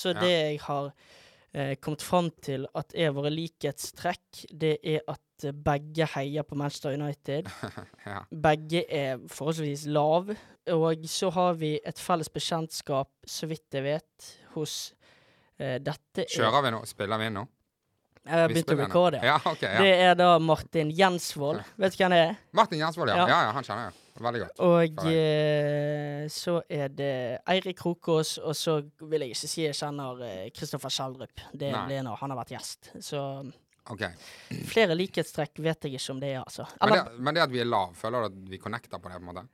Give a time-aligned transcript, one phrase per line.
[0.00, 0.20] Så Ja.
[0.20, 0.92] det jeg har
[1.52, 6.56] eh, kommet fram til at er våre likhetstrekk, det er at eh, begge heier på
[6.58, 7.50] Manchester United.
[8.06, 8.22] ja.
[8.30, 10.32] Begge er forholdsvis lav.
[10.70, 14.92] Og så har vi et felles bekjentskap, så vidt jeg vet, hos
[15.58, 16.84] eh, Dette er Kjører vi nå?
[16.86, 17.46] Spiller vi inn nå?
[18.20, 19.20] Jeg har begynt å rekorde.
[19.24, 19.38] Ja.
[19.80, 21.62] Det er da Martin Jensvold.
[21.80, 22.34] Vet du hvem det er?
[22.52, 23.22] Martin Jensvold, ja.
[23.22, 23.28] Ja.
[23.32, 23.38] ja.
[23.48, 23.96] Ja, han kjenner jeg.
[24.20, 24.60] Veldig godt.
[24.66, 27.14] Og eh, så er det
[27.48, 31.46] Eirik Krokås, og så vil jeg ikke si jeg kjenner eh, Kristoffer Schjelderup.
[31.52, 31.86] Det Nei.
[31.88, 32.92] blir når han har vært gjest.
[33.00, 33.22] Så
[33.88, 34.12] okay.
[34.68, 36.68] flere likhetstrekk vet jeg ikke om det er, altså.
[36.84, 39.16] Men det, men det at vi er lav, føler du at vi connecter på det?
[39.16, 39.48] på en måte?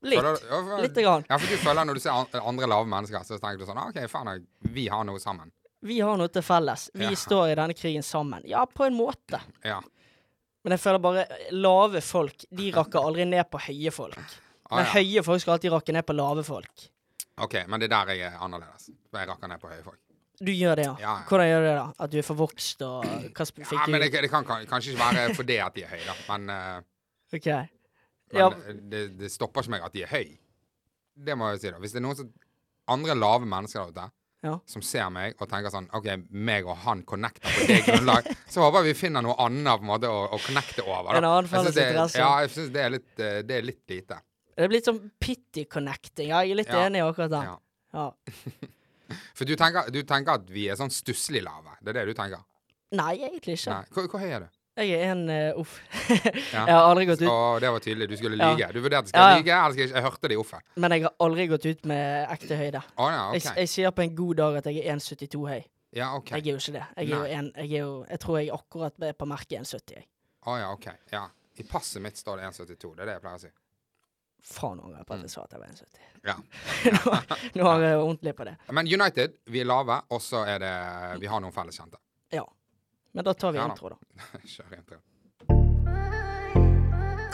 [0.00, 0.20] litt.
[0.20, 1.24] Føler ja, for- Litt grann.
[1.28, 3.90] Ja, for du føler når du ser andre lave mennesker, så tenker du sånn ah,
[3.90, 5.50] OK, faen, vi har noe sammen.
[5.80, 6.90] Vi har noe til felles.
[6.94, 7.14] Vi Ja.
[7.14, 8.42] står i denne krigen sammen.
[8.44, 9.40] Ja, på en måte.
[9.62, 9.80] Ja.
[10.68, 11.22] Men jeg føler bare
[11.56, 14.18] lave folk, de rakker aldri ned på høye folk.
[14.68, 14.90] Ah, Men ja.
[14.98, 16.82] høye folk skal alltid rakke ned på lave folk.
[17.40, 18.90] OK, men det er der jeg er annerledes.
[19.16, 19.96] Jeg rakker ned på høye folk.
[20.44, 20.92] Du gjør det, ja.
[21.00, 21.24] Ja, ja.
[21.30, 21.86] Hvordan gjør du det, da?
[22.04, 25.06] At du er forvokst og hva fikk Ja, men det, det kan kan- kanskje ikke
[25.16, 26.16] være fordi at de er høye, da.
[26.28, 26.82] Men, uh,
[27.34, 27.64] okay.
[28.34, 28.50] men Ja.
[28.92, 30.36] det, det stopper ikke meg at de er høye.
[31.16, 31.78] Det må jeg si, da.
[31.80, 32.28] Hvis det er noen som,
[32.92, 34.10] andre lave mennesker der ute
[34.44, 34.52] Ja.
[34.70, 38.62] som ser meg og tenker sånn OK, meg og han connecter på det grunnlag, så
[38.62, 41.08] håper jeg vi finner noe annet på en måte å, å connecte over.
[41.10, 41.16] Da.
[41.18, 42.20] En annen felles interesse.
[42.22, 44.20] Ja, jeg syns det, er litt, eh, det er litt lite.
[44.54, 46.30] Det er blitt sånn pity connecting.
[46.30, 46.84] Ja, jeg er litt Ja.
[46.86, 47.42] enig i akkurat det.
[47.48, 47.58] Ja.
[47.98, 48.06] Ja.
[49.38, 51.74] For du tenker, du tenker at vi er sånn stusslig lave.
[51.82, 52.42] Det er det du tenker?
[52.98, 53.74] Nei, egentlig ikke.
[53.74, 53.90] Nei.
[53.94, 54.48] Hvor, hvor høy er du?
[54.78, 55.78] Jeg er en uh, Uff.
[56.54, 56.62] Ja.
[56.64, 58.08] jeg har aldri gått ut Å, det var tydelig.
[58.12, 58.52] Du skulle Ja.
[58.54, 58.68] lyge.
[58.76, 59.36] Du vurderte skal Ja, ja.
[59.36, 60.62] jeg lyge, eller skal jeg Jeg hørte det i offet.
[60.76, 62.82] Men jeg har aldri gått ut med ekte høyde.
[62.96, 63.56] Oh, ja, Jeg, OK.
[63.64, 65.62] jeg sier på en god dag at jeg er 1,72 høy.
[65.96, 66.30] Ja, OK.
[66.36, 66.84] Jeg er jo ikke det.
[66.96, 70.04] Jeg, er jo en, jeg, er jo, jeg tror jeg akkurat er på merket 1,70.
[70.46, 70.86] Å Å ja, OK.
[71.12, 71.24] Ja.
[71.58, 72.94] I passet mitt står det 1,72.
[72.94, 73.50] Det er det jeg pleier å si.
[74.48, 76.04] Faen angrer jeg på at jeg sa at jeg var 1,70.
[76.28, 76.34] Ja.
[76.94, 77.14] nå,
[77.58, 78.54] nå har jeg ordentlig på det.
[78.76, 80.74] Men United, vi er lave, og så er det
[81.22, 81.98] Vi har noen felles kjente.
[81.98, 82.07] Ja.
[83.12, 83.96] Men da tar vi Ja intro, da.
[84.54, 84.96] Kjør intro.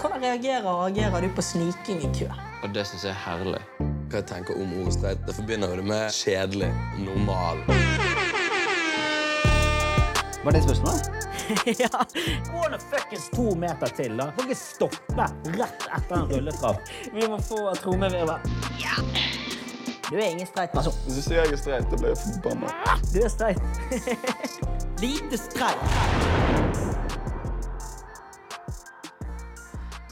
[0.00, 2.28] Hvordan reagerer og agerer du på sniking i kø?
[2.62, 3.60] Og det syns jeg er herlig.
[3.80, 6.70] Hva jeg tenker om ordet streit, det forbinder jo det med kjedelig,
[7.02, 7.64] normal.
[10.44, 11.08] Var det spørsmålet?
[11.82, 12.04] ja.
[12.52, 14.28] Gå nå fuckings to meter til, da.
[14.36, 16.92] Må ikke stoppe rett etter en rulletrapp.
[17.16, 18.52] Vi må få trommevirvel.
[18.84, 19.00] Ja.
[20.14, 20.94] Du er ingen streit person.
[21.08, 22.68] Hvis du sier jeg er streit, da blir jeg forbanna.
[23.10, 23.58] Du er streit.
[25.02, 25.80] Lite streit.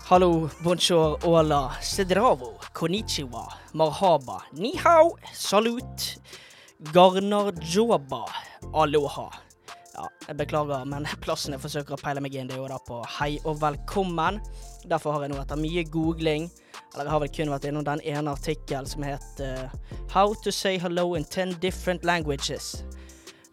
[0.09, 3.45] Hallo, bonjour, hola, sedravo, konnichiwa,
[3.79, 6.09] marhaba, ni hao, salut,
[6.91, 8.25] garnarjoba,
[8.75, 9.29] aloha.
[9.95, 12.83] Ja, jeg beklager, men plassen jeg forsøker å peile meg inn, det er jo da
[12.83, 14.43] på hei og velkommen.
[14.83, 16.51] Derfor har jeg nå etter mye googling,
[16.95, 19.71] eller jeg har vel kun vært innom den ene artikkel som het uh,
[20.13, 22.83] How to say hello in ten different languages.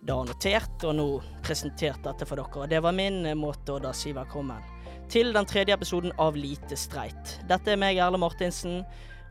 [0.04, 1.08] Da notert, og nå
[1.44, 2.64] presentert dette for dere.
[2.64, 4.64] Og det var min eh, måte å da si velkommen
[5.10, 7.40] til den tredje episoden av Lite streit.
[7.50, 8.84] Dette er meg, Erle Martinsen,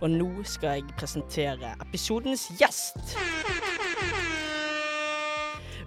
[0.03, 3.19] og nå skal jeg presentere episodens gjest.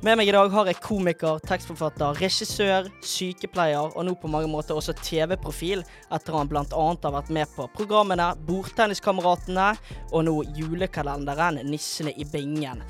[0.02, 4.74] Med meg i dag har jeg komiker, tekstforfatter, regissør, sykepleier og nå på mange måter
[4.74, 6.64] også TV-profil, etter han bl.a.
[6.74, 9.68] har vært med på programmene Bordtenniskameratene
[10.10, 12.82] og nå julekalenderen Nissene i bingen.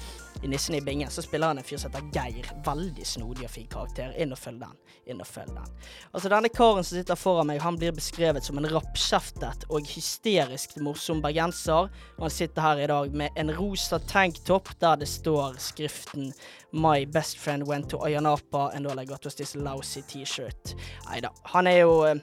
[0.44, 2.48] I 'Nissen i bingen så spiller han en fyr som heter Geir.
[2.66, 4.14] Veldig snodig og fin karakter.
[4.18, 4.74] Inn og følg den.
[5.06, 5.68] Inn og følg den.
[6.14, 10.78] Altså Denne karen som sitter foran meg, han blir beskrevet som en rappkjeftet og hysterisk
[10.82, 11.92] morsom bergenser.
[12.18, 16.34] Og han sitter her i dag med en rosa tanktopp der det står skriften
[16.74, 20.76] My best friend went to Ayanapa and all I got was this lousy T-shirt.
[21.10, 21.30] Nei da.
[21.54, 22.16] Han er jo eh,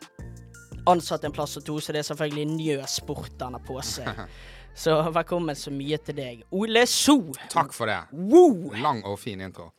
[0.88, 4.08] ansatt en plass og to, så det er selvfølgelig Njø Sport han har på seg.
[4.78, 6.42] Så velkommen så mye til deg.
[6.54, 7.16] Ole So!
[7.50, 7.96] Takk for det.
[8.14, 8.70] Woo!
[8.78, 9.72] Lang og fin intro.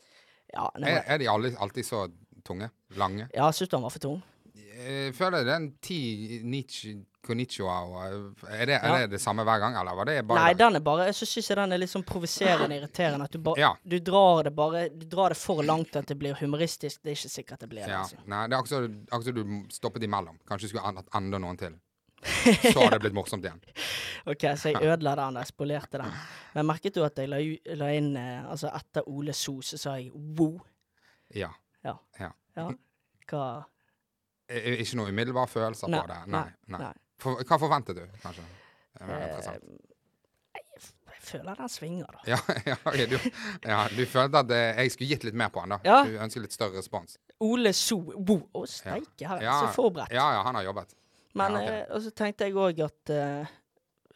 [0.51, 2.01] Ja, Er, er de alle, alltid så
[2.43, 2.67] tunge?
[2.97, 3.29] Lange?
[3.35, 4.17] ja syns du han var for tung?
[4.79, 5.99] Jeg føler det er en ti
[6.47, 6.93] nichi
[7.27, 7.73] konnichiwa
[8.49, 8.97] Er det, er Ja.
[9.03, 11.49] det det samme hver gang, eller var det bare Nei, den er bare Så syns
[11.51, 13.25] jeg den er litt sånn provoserende irriterende.
[13.29, 13.73] At du ba, Ja.
[13.87, 17.02] Du drar det bare Du drar det for langt at det blir humoristisk.
[17.03, 17.90] Det er ikke sikkert det blir det.
[17.95, 18.02] Ja.
[18.03, 18.17] Altså.
[18.25, 20.40] Nei, det er akkurat som- du stoppet imellom.
[20.47, 21.75] Kanskje du skulle enda noen til.
[22.73, 23.61] Så har det blitt morsomt igjen.
[24.27, 26.16] OK, så jeg ødela den Jeg spolerte den.
[26.55, 27.39] Men merket du at jeg la,
[27.79, 30.59] la inn eh, Altså etter Ole So, så sa jeg wow.
[31.35, 31.51] Ja.
[31.85, 31.95] Ja.
[32.19, 32.31] Ja.
[32.57, 32.69] ja.
[33.29, 33.43] Hva
[34.49, 36.19] Ikke noen umiddelbare følelser Nei, på det?
[36.33, 36.47] Nei.
[36.73, 36.81] nei.
[36.81, 36.95] nei.
[37.19, 38.45] For, hva forventet du, kanskje?
[39.01, 39.79] Eh.
[41.19, 42.21] Jeg føler den svinger, da.
[42.31, 42.37] Ja,
[42.71, 43.17] ja, okay, du,
[43.67, 45.79] ja, du følte at eh, jeg skulle gitt litt mer på den, da?
[45.85, 45.99] Ja.
[46.07, 47.19] Du ønsker litt større respons?
[47.43, 47.99] Ole So.
[48.16, 48.45] Wow.
[48.55, 50.16] Å, steike, her er jeg så forberedt.
[50.16, 50.95] Ja, ja, han har jobbet.
[51.35, 51.70] Men Ja, ok.
[51.70, 53.46] eh, og så tenkte jeg òg at eh,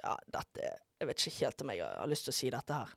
[0.04, 0.62] Ja, dette
[1.00, 2.88] Jeg vet ikke helt om jeg har lyst til å si dette her.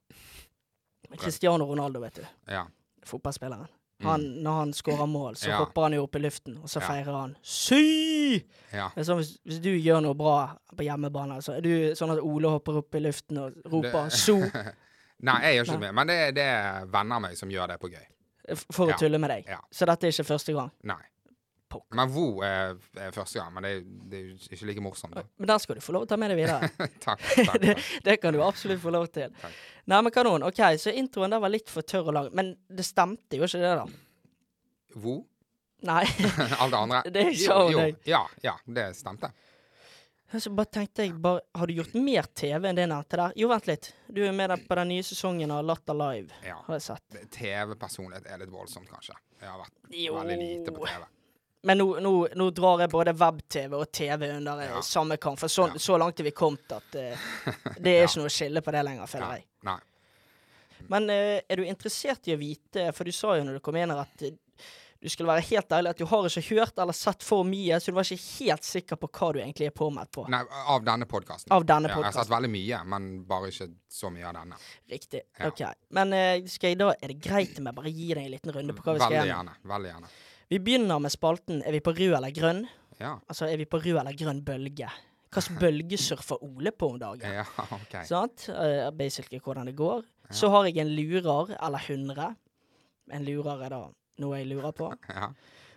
[1.19, 2.27] Cristiano Ronaldo, vet du.
[2.51, 2.67] Ja.
[3.07, 3.67] Fotballspilleren.
[4.05, 5.51] Han, Når han skårer mål, så Mm.
[5.51, 5.59] Ja.
[5.59, 8.43] hopper han jo opp i luften, og så feirer han Sy!
[8.73, 12.49] sånn, hvis, hvis du gjør noe bra på hjemmebane, så er du sånn at Ole
[12.51, 14.75] hopper opp i luften og roper Det- 'so'
[15.23, 17.79] Nei, jeg gjør ikke det, men det, det er venner av meg som gjør det
[17.81, 18.07] på gøy.
[18.71, 19.47] for å tulle med deg.
[19.49, 19.59] Ja.
[19.73, 20.71] Så dette er ikke første gang.
[20.85, 21.03] Nei.
[21.77, 21.99] Pokker.
[22.01, 23.73] Men Vo er, er første gang, men det,
[24.11, 25.15] det er jo ikke like morsomt.
[25.17, 25.25] Da.
[25.39, 26.71] Men den skal du få lov til å ta med deg videre.
[27.07, 27.23] takk.
[27.37, 27.95] takk, det, takk.
[28.09, 29.33] det kan du absolutt få lov til.
[29.45, 29.63] Takk.
[29.93, 30.49] Nei, men kanon.
[30.49, 32.29] OK, så introen der var litt for tørr og lang.
[32.37, 33.87] Men det stemte jo ikke det, da.
[34.97, 35.21] Vo?
[35.87, 36.05] Nei.
[36.61, 37.03] Alt det andre?
[37.13, 38.01] Det sa jo, deg.
[38.09, 39.31] Ja, ja, det stemte.
[40.41, 43.35] Så bare tenkte jeg bare, Har du gjort mer TV enn det nevnte der?
[43.39, 43.93] Jo, vent litt.
[44.11, 46.35] Du er med der på den nye sesongen av Latter Live.
[46.45, 46.57] Ja.
[46.67, 47.19] Har jeg sett.
[47.37, 49.15] TV-personlighet er litt voldsomt, kanskje.
[49.41, 50.17] Jeg har vært Jo.
[50.19, 51.07] veldig lite på TV.
[51.67, 54.81] Men nå, nå, nå drar jeg både web-TV og TV under Ja.
[54.87, 55.81] samme kamp, For så, Ja.
[55.83, 57.27] så langt er vi kommet at uh,
[57.81, 58.07] det er Ja.
[58.07, 59.47] ikke noe skille på det lenger, føler jeg.
[59.67, 59.79] Nei.
[60.93, 63.79] Men uh, er du interessert i å vite, for du sa jo når du kom
[63.81, 64.31] inn her at uh,
[65.03, 67.91] du skulle være helt ærlig at du har ikke hørt eller sett for mye, så
[67.93, 70.25] du var ikke helt sikker på hva du egentlig er påmeldt på.
[70.33, 70.41] Nei,
[70.73, 71.51] av denne podkasten.
[71.53, 74.57] Av denne Ja, jeg har sett veldig mye, men bare ikke så mye av denne.
[74.95, 75.21] Riktig.
[75.39, 75.51] Ja.
[75.51, 75.61] OK.
[75.99, 76.15] Men
[76.49, 78.87] skal jeg da, er det greit om jeg bare gir deg en liten runde på
[78.87, 79.27] hva vi skal gjøre?
[79.27, 79.59] Veldig gjerne.
[79.75, 80.15] Veldig gjerne.
[80.51, 82.65] Vi begynner med spalten Er vi på rød eller grønn?
[83.01, 83.17] Ja.
[83.29, 84.89] Altså, er vi på rød eller grønn bølge?
[85.35, 87.27] Hvilken bølge surfer Ole på om dagen?
[87.41, 87.45] ja,
[87.77, 87.97] OK.
[88.09, 88.47] Sant?
[88.49, 90.05] Uh, basically hvordan det går.
[90.31, 92.31] Så har jeg en lurer, eller hundre.
[93.13, 93.81] En lurer er da
[94.23, 94.93] noe jeg lurer på.
[95.17, 95.29] Ja.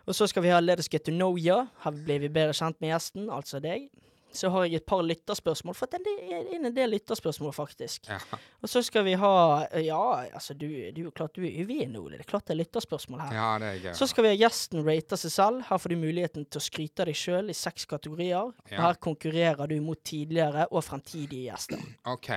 [0.10, 1.68] Og så skal vi ha Let us get to know you.
[1.84, 3.90] Her blir vi bedre kjent med gjesten, altså deg.
[4.32, 8.08] Så har jeg et par lytterspørsmål, for det er en- del lytterspørsmål, faktisk.
[8.10, 8.20] ja.
[8.62, 12.18] Og så skal vi ha Ja, altså, du, du klart du er uvind, Ole.
[12.18, 13.34] Det er klart det er lytterspørsmål her.
[13.34, 13.94] ja, det er gøy.
[13.98, 15.62] Så skal vi ha gjesten rate seg selv.
[15.70, 18.38] Her får du muligheten til å skryte av deg sjøl i seks kategorier.
[18.54, 18.78] Og Ja.
[18.82, 21.80] her konkurrerer du mot tidligere og fremtidige gjester.
[22.06, 22.30] OK.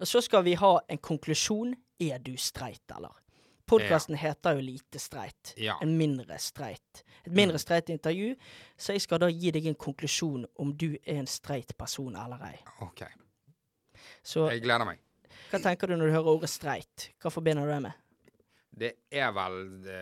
[0.00, 1.74] Og så skal vi ha en konklusjon.
[2.00, 3.12] Er du streit, eller?
[3.70, 5.52] Podkasten heter jo Lite streit.
[5.60, 5.76] Ja.
[5.82, 7.04] En mindre streit.
[7.24, 8.34] Et mindre streit intervju.
[8.76, 12.42] Så jeg skal da gi deg en konklusjon om du er en streit person eller
[12.50, 12.58] ei.
[12.86, 13.04] ok.
[14.22, 14.98] Så Jeg gleder meg.
[15.50, 17.10] hva tenker du når du hører ordet streit?
[17.20, 17.92] Hva forbinder du det med?
[18.80, 19.96] Det er vel det,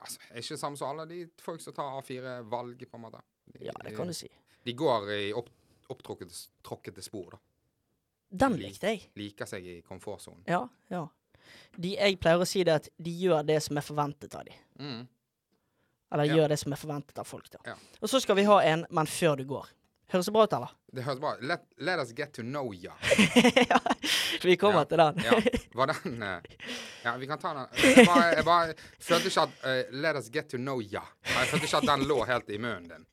[0.00, 3.20] altså, er ikke samme som alle de folk som tar A4-valg, på en måte.
[3.52, 4.28] De, Ja, det kan du si.
[4.64, 5.48] De går i opp,
[5.90, 7.40] opptråkkede spor, da.
[8.32, 9.10] Den likte jeg.
[9.20, 10.44] Liker seg i komfortsonen.
[10.48, 11.02] Ja, ja.
[11.76, 14.54] De, jeg pleier å si det at de gjør det som er forventet av dem.
[14.78, 15.06] Mm.
[16.12, 16.34] Eller Ja.
[16.36, 17.46] gjør det som er forventet av folk.
[17.64, 17.74] Ja.
[18.00, 19.68] Og så skal vi ha en 'men før du går'.
[20.12, 20.68] Høres det bra ut, eller?
[20.92, 21.42] Det høres bra ut.
[21.42, 22.92] Let, let us get to know ya.
[23.70, 23.78] ja,
[24.42, 25.24] vi kommer Ja, til den.
[25.24, 25.40] Ja.
[25.74, 26.40] Var den uh,
[27.04, 27.66] Ja, vi kan ta den.
[27.96, 31.00] Jeg bare, jeg bare følte ikke at uh, Let us get to know ya.
[31.24, 33.06] Jeg følte ikke at den lå helt i munnen din.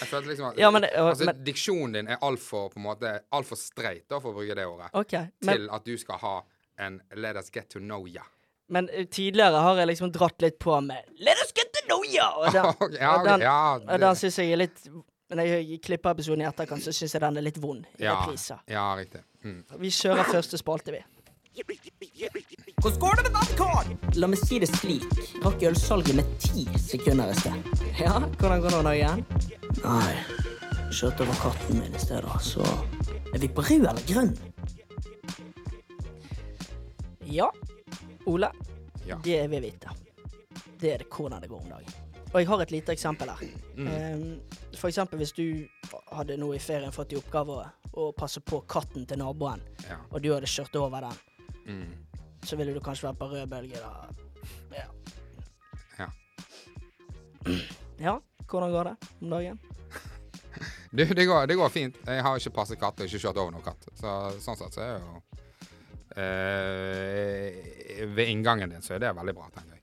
[0.00, 3.18] Jeg følte liksom at Ja, men uh, altså, men- Diksjonen din er altfor måte
[3.56, 5.12] streit, da, for å bruke det ordet, OK.
[5.42, 6.42] Men, til at du skal ha
[6.78, 8.22] en Let us get to know ya.
[8.68, 12.02] men eh, tidligere har jeg liksom dratt litt på med 'Let us get to know
[12.04, 12.32] ya'!
[12.36, 14.88] Og den, ja, og den, ja, og det- den syns jeg er litt
[15.30, 18.12] Når jeg klipper episoden i etterkant, så syns jeg den er litt vond i ja,
[18.14, 18.58] reprise.
[18.70, 19.20] ja, riktig.
[19.42, 19.64] Mm.
[19.82, 21.00] Vi kjører første spalte, vi.
[22.82, 23.88] Hvordan går det med badkar?
[24.20, 25.02] La meg si det slik.
[25.42, 27.66] Rakk ølsalget med ti sekunder i sted.
[27.98, 29.24] Ja, hvordan går det nå igjen?
[29.82, 30.14] Nei,
[30.94, 32.62] kjørte over katten min i stedet, så
[33.34, 34.30] Er vi på rød eller grønn?
[37.26, 37.50] Ja.
[38.26, 38.50] Ole,
[39.06, 39.16] Ja.
[39.22, 39.90] det jeg vil vite,
[40.80, 41.92] det er det hvordan det går om dagen.
[42.34, 43.48] Og jeg har et lite eksempel her.
[43.76, 43.86] Mm.
[43.88, 44.40] Ehm,
[44.76, 45.66] for eksempel hvis du
[46.12, 47.60] hadde nå i ferien fått i oppgave
[47.96, 49.96] å, passe på katten til naboen, Ja.
[50.10, 51.16] og du hadde kjørt over den,
[51.66, 51.92] Mm.
[52.44, 54.08] så ville du kanskje vært på rød bølge da.
[54.72, 54.86] Ja.
[55.98, 56.08] Ja.
[57.98, 59.58] Ja, hvordan går det om dagen?
[60.96, 61.96] Du, det går, det går fint.
[62.06, 63.82] Jeg har ikke passet katt og ikke kjørt over noen katt.
[63.98, 65.20] Så sånn sett så er jo eh,
[68.16, 69.82] Ved inngangen din så er det veldig bra, tenker jeg.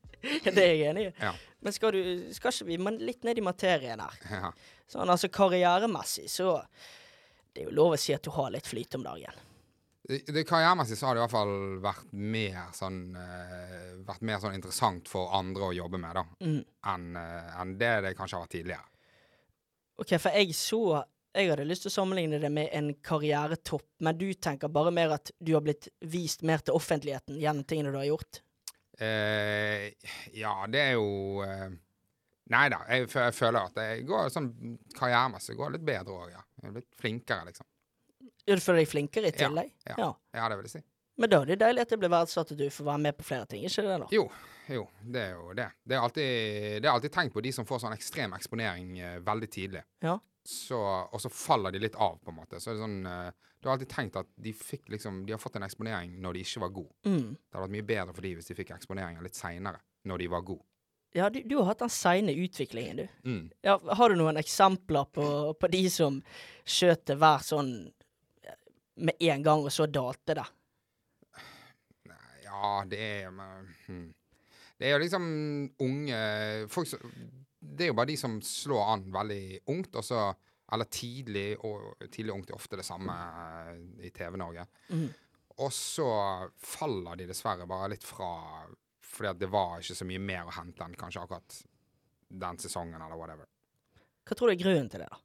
[0.54, 1.12] det er jeg enig i.
[1.20, 1.32] Ja.
[1.60, 4.16] Men skal, du, skal ikke vi litt ned i materien her?
[4.30, 4.50] Ja.
[4.90, 6.58] Sånn altså karrieremessig, så
[7.52, 9.38] Det er jo lov å si at du har litt flyt om dagen.
[10.10, 11.52] Det, det Karrieremessig så har det i hvert fall
[11.84, 16.62] vært mer sånn uh, Vært mer sånn interessant for andre å jobbe med, da, Mm.
[16.94, 18.86] enn uh, enn det det kanskje har vært tidligere.
[20.00, 20.80] OK, for jeg så
[21.34, 25.12] Jeg hadde lyst til å sammenligne det med en karrieretopp, men du tenker bare mer
[25.14, 28.40] at du har blitt vist mer til offentligheten gjennom tingene du har gjort?
[29.00, 29.92] Eh,
[30.36, 31.70] ja, det er jo eh,
[32.50, 34.48] Nei da, jeg, jeg føler at det går sånn
[34.98, 36.40] karrieremessig går litt bedre òg, ja.
[36.60, 37.66] Jeg er blitt flinkere, liksom.
[38.42, 39.70] Ja, Du føler deg flinkere i Ja, tillegg?
[39.86, 40.08] ja.
[40.34, 40.82] Ja, det vil jeg si.
[41.20, 43.28] Men da er det deilig at det blir verdsatt at du får være med på
[43.28, 44.08] flere ting, ikke det da?
[44.16, 44.24] Jo,
[44.72, 44.82] jo,
[45.14, 45.68] det er jo det.
[45.86, 46.34] Det er alltid,
[46.82, 49.84] det er alltid tenkt på de som får sånn ekstrem eksponering eh, veldig tidlig.
[50.02, 50.16] Ja.
[50.50, 50.80] Så,
[51.12, 52.58] og så faller de litt av, på en måte.
[52.60, 53.30] Så er det sånn uh,
[53.60, 56.42] Du har alltid tenkt at de fikk liksom De har fått en eksponering når de
[56.46, 56.96] ikke var gode.
[57.06, 57.36] Mm.
[57.36, 60.28] Det hadde vært mye bedre for de hvis de fikk eksponeringen litt seinere, når de
[60.34, 60.66] var gode.
[61.12, 63.06] Ja, du, du har hatt den seine utviklingen, du.
[63.26, 63.42] Mm.
[63.66, 65.26] Ja, har du noen eksempler på,
[65.58, 66.20] på de som
[66.62, 67.72] skjøt det hver sånn
[68.46, 68.60] eh,
[69.02, 70.46] med en gang, og så dalte det?
[72.46, 74.08] Ja, det er men, hmm.
[74.78, 75.24] Det er jo liksom
[75.82, 76.20] unge
[76.72, 77.02] folk som
[77.60, 80.34] Det er jo bare de som slår an veldig ungt, og så
[80.72, 83.10] Eller tidlig, og tidlig ungt er ofte det samme
[83.72, 84.66] eh, i TV-Norge.
[84.94, 85.08] Mm.
[85.58, 86.06] Og så
[86.62, 88.28] faller de dessverre bare litt fra
[89.02, 91.56] fordi at det var ikke så mye mer å hente enn kanskje akkurat
[92.30, 93.48] den sesongen, eller whatever.
[94.22, 95.18] Hva tror du er grunnen til det, da?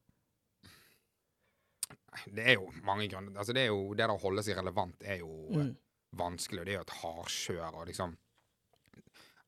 [2.33, 3.37] Det er jo mange grunner.
[3.37, 5.75] Altså, det er jo det der å holde seg relevant er jo Mm.
[6.17, 8.17] vanskelig, og det er jo et hardkjør og liksom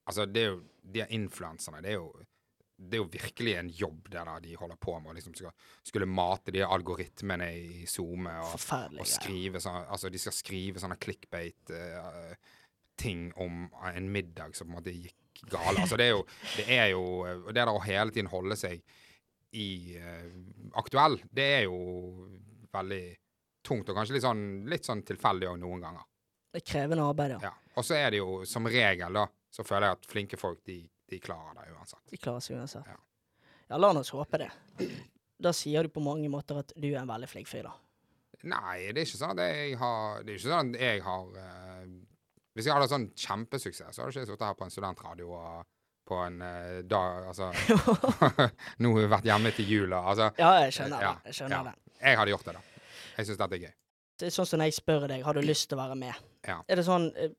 [0.07, 0.61] Altså, det er jo
[0.93, 2.11] De influenserne, det er jo
[2.77, 5.09] det er jo virkelig en jobb der de holder på med.
[5.11, 5.51] å Liksom skal,
[5.85, 8.53] skulle mate de algoritmene i SoMe og,
[9.01, 13.53] og skrive sånn Altså, de skal skrive sånne clickbait-ting om
[13.93, 15.17] en middag som på en måte gikk
[15.49, 15.77] gale.
[15.81, 16.21] Altså, det er jo
[16.55, 17.03] Det er jo
[17.47, 18.75] Det der å hele tiden holde seg
[19.57, 20.27] i uh,
[20.77, 21.77] aktuell, det er jo
[22.75, 23.05] veldig
[23.65, 26.05] tungt, og kanskje litt sånn, litt sånn tilfeldig òg noen ganger.
[26.51, 27.41] Det er krevende arbeid, ja.
[27.47, 27.53] Ja.
[27.79, 30.89] Og så er det jo som regel, da, så føler jeg at flinke folk, de,
[31.07, 32.01] de klarer det uansett.
[32.11, 32.87] De klarer seg uansett.
[32.87, 32.97] Ja.
[33.67, 34.49] Ja, la oss håpe det.
[35.37, 37.73] Da sier du på mange måter at du er en veldig flink fyr, da.
[38.47, 41.23] Nei, det er ikke sånn at jeg har Det er ikke sånn at jeg har
[41.33, 41.85] uh,
[42.53, 45.63] Hvis jeg hadde sånn kjempesuksess, så hadde ikke jeg sittet her på en studentradio og
[46.07, 47.49] på en uh, dag Altså
[48.83, 51.31] Nå har vi vært hjemme til jul og altså Ja, jeg skjønner Ja, det.
[51.31, 51.73] Jeg skjønner ja.
[51.73, 51.97] det.
[52.03, 52.85] Jeg hadde gjort det, da.
[53.17, 53.73] Jeg syns dette er gøy.
[54.17, 56.25] Det er sånn som når jeg spør deg, har du lyst til å være med?
[56.45, 56.59] Ja.
[56.69, 57.33] Er det sånn eh,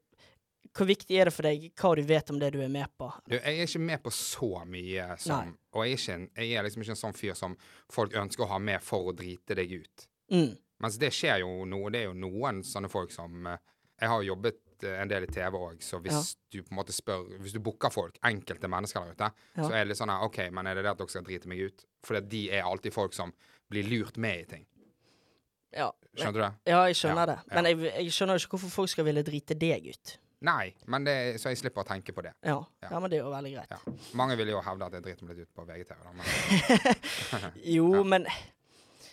[0.76, 3.08] Hvor viktig er det for deg hva du vet om det du er med på?
[3.26, 5.54] Du, jeg er ikke med på så mye som.
[5.74, 7.56] Og jeg er, en, jeg er liksom ikke en sånn fyr som
[7.92, 10.06] folk ønsker å ha med for å drite deg ut.
[10.30, 10.56] Mm.
[10.84, 11.90] Mens det skjer jo noe.
[11.90, 13.58] Det er jo noen sånne folk som eh,
[14.00, 16.22] Jeg har jobbet eh, en del i TV òg, så hvis Ja.
[16.52, 19.62] du på en måte spør Hvis du booker folk, enkelte mennesker der ute, Ja.
[19.64, 21.48] så er det litt sånn her OK, men er det det at dere skal drite
[21.50, 21.84] meg ut?
[22.06, 23.32] For de er alltid folk som
[23.70, 24.66] blir lurt med i ting.
[25.74, 25.90] Ja.
[26.16, 26.52] Skjønner du det?
[26.70, 27.38] ja, jeg skjønner Ja, det.
[27.54, 30.14] Men jeg, jeg skjønner ikke hvorfor folk skal ville drite deg ut.
[30.46, 32.34] Nei, men det, så jeg slipper å tenke på det.
[32.46, 32.92] Ja, Ja.
[32.92, 33.72] ja men det er jo veldig greit.
[33.74, 33.96] Ja.
[34.20, 38.04] Mange vil jo hevde at jeg driter meg litt ut på VGTV, da, men Jo,
[38.04, 38.28] men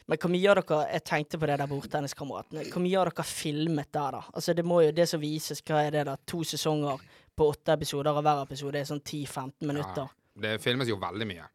[0.05, 2.65] men hvor mye av dere Jeg tenkte på det der bordtenniskameratene.
[2.69, 4.21] Hvor mye av dere filmet der, da?
[4.37, 6.13] Altså, det må jo det som vises, hva er det da?
[6.29, 7.01] To sesonger
[7.35, 10.05] på åtte episoder, og hver episode er sånn 10-15 minutter.
[10.05, 11.47] ja, det filmes jo veldig mye.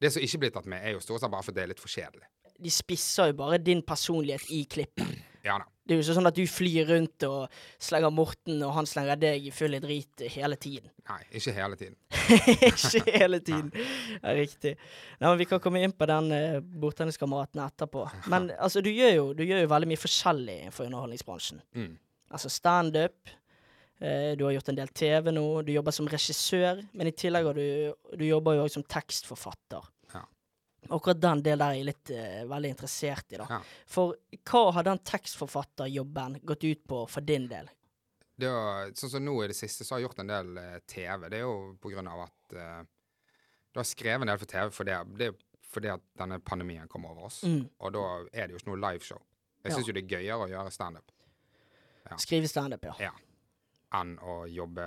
[0.00, 1.82] Det som ikke blir tatt med, er jo stort sett bare fordi det er litt
[1.82, 2.28] for kjedelig.
[2.62, 5.16] De spisser jo bare din personlighet i klippet.
[5.46, 5.60] Ja.
[5.86, 9.20] Det er jo ikke sånn at du flyr rundt og slenger Morten, og han slenger
[9.22, 10.90] deg i full i drit hele tiden.
[11.10, 11.94] Nei, ikke hele tiden.
[12.66, 13.68] ikke hele tiden.
[14.18, 14.72] Ja, riktig.
[15.20, 18.02] Nei, men Vi kan komme inn på den uh, bordtenniskameraten etterpå.
[18.32, 21.62] Men altså, du gjør, jo, du gjør jo veldig mye forskjellig for underholdningsbransjen.
[21.78, 21.92] Mm.
[22.34, 23.30] Altså standup.
[24.02, 25.46] eh, du har gjort en del TV nå.
[25.62, 26.82] Du jobber som regissør.
[26.98, 29.86] Men i tillegg har du, du jobber jo også som tekstforfatter.
[30.90, 33.40] Akkurat den delen der er jeg litt uh, veldig interessert i.
[33.40, 33.46] da.
[33.50, 33.60] Ja.
[33.86, 34.14] For
[34.50, 37.70] hva har den tekstforfatterjobben gått ut på for din del?
[38.36, 40.78] Det var, sånn som nå i det siste, så har jeg gjort en del uh,
[40.86, 41.28] TV.
[41.32, 42.82] Det er jo på grunn av at uh,
[43.72, 45.38] Du har skrevet en del for TV for det, det er
[45.76, 47.42] fordi at denne pandemien kom over oss.
[47.44, 47.66] Mm.
[47.84, 48.02] Og da
[48.32, 49.18] er det jo ikke noe liveshow.
[49.62, 49.76] Jeg Ja.
[49.76, 51.10] syns jo det er gøyere å gjøre standup
[52.06, 52.16] Ja.
[52.22, 52.94] Skrive standup, ja.
[53.00, 53.10] ja,
[53.98, 54.84] enn å jobbe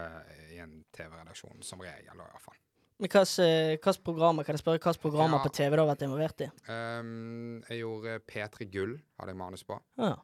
[0.53, 2.55] i en TV-redaksjon, som regel, i hvert fall.
[2.99, 5.43] Men hvilke programmer kan jeg spørre, hvilke programmer Ja.
[5.43, 6.49] på TV du har vært involvert i?
[6.67, 9.79] Um, jeg gjorde P3 Gull, hadde jeg manus på.
[9.97, 10.15] Ja.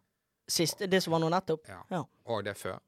[0.48, 1.68] Siste, det som var nå nettopp?
[1.72, 1.82] Ja.
[1.90, 2.04] Ja.
[2.26, 2.80] Og det før.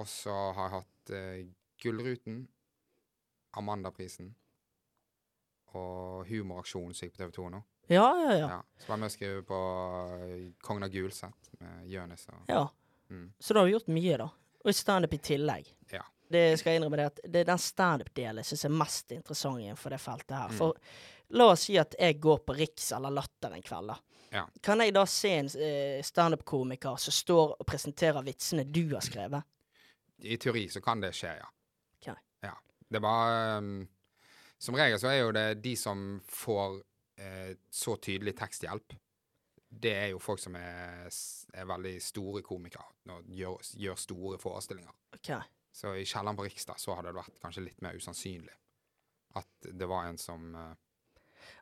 [0.00, 1.52] Og så har jeg hatt uh,
[1.82, 2.48] Gullruten,
[3.52, 4.34] Amandaprisen
[5.76, 7.62] og Humoraksjonen som gikk på TV 2 nå.
[7.92, 8.48] Ja, ja, ja.
[8.48, 8.60] Ja.
[8.78, 9.58] Så var jeg med og skrev på
[10.22, 12.62] eh, Kongen av Gulset med Jonis og ja.
[13.10, 13.26] Mm.
[13.38, 14.28] Så da har du gjort mye, da.
[14.64, 15.66] Og standup i tillegg.
[15.92, 16.04] Ja.
[16.32, 19.60] Det skal jeg innrømme det at det er den standup-delen jeg syns er mest interessant
[19.60, 20.52] innenfor det feltet her.
[20.52, 20.58] Mm.
[20.58, 23.98] For la oss si at jeg går på Riks eller Latter en kveld, da.
[24.32, 24.46] Ja.
[24.64, 29.44] Kan jeg da se en eh, standup-komiker som står og presenterer vitsene du har skrevet?
[30.24, 31.48] I teori så kan det skje, ja.
[31.98, 32.16] Okay.
[32.40, 32.54] ja.
[32.88, 33.88] Det bare um,
[34.58, 36.78] Som regel så er jo det de som får
[37.20, 38.94] eh, så tydelig teksthjelp.
[39.68, 41.08] Det er jo folk som er,
[41.52, 44.94] er veldig store komikere og gjør, gjør store forestillinger.
[45.16, 45.32] Ok.
[45.72, 48.52] Så i kjelleren på Rikstad så hadde det vært kanskje litt mer usannsynlig
[49.40, 50.74] at det var en som uh,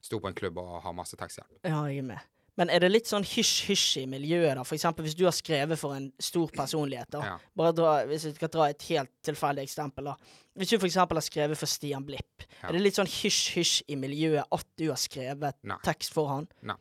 [0.03, 1.61] sto på en klubb og har masse teksthjelp.
[1.63, 2.25] Ja, jeg er med.
[2.59, 4.65] Men er det litt sånn hysj-hysj i miljøet, da?
[4.67, 7.21] For eksempel hvis du har skrevet for en stor personlighet, da.
[7.25, 7.37] Ja.
[7.57, 10.17] Bare dra, hvis vi skal dra et helt tilfeldig eksempel, da.
[10.59, 12.69] Hvis du for eksempel har skrevet for Stian Blipp, Ja.
[12.69, 15.79] er det litt sånn hysj-hysj i miljøet at du har skrevet Nei.
[15.87, 16.51] tekst for han?
[16.67, 16.77] Nei.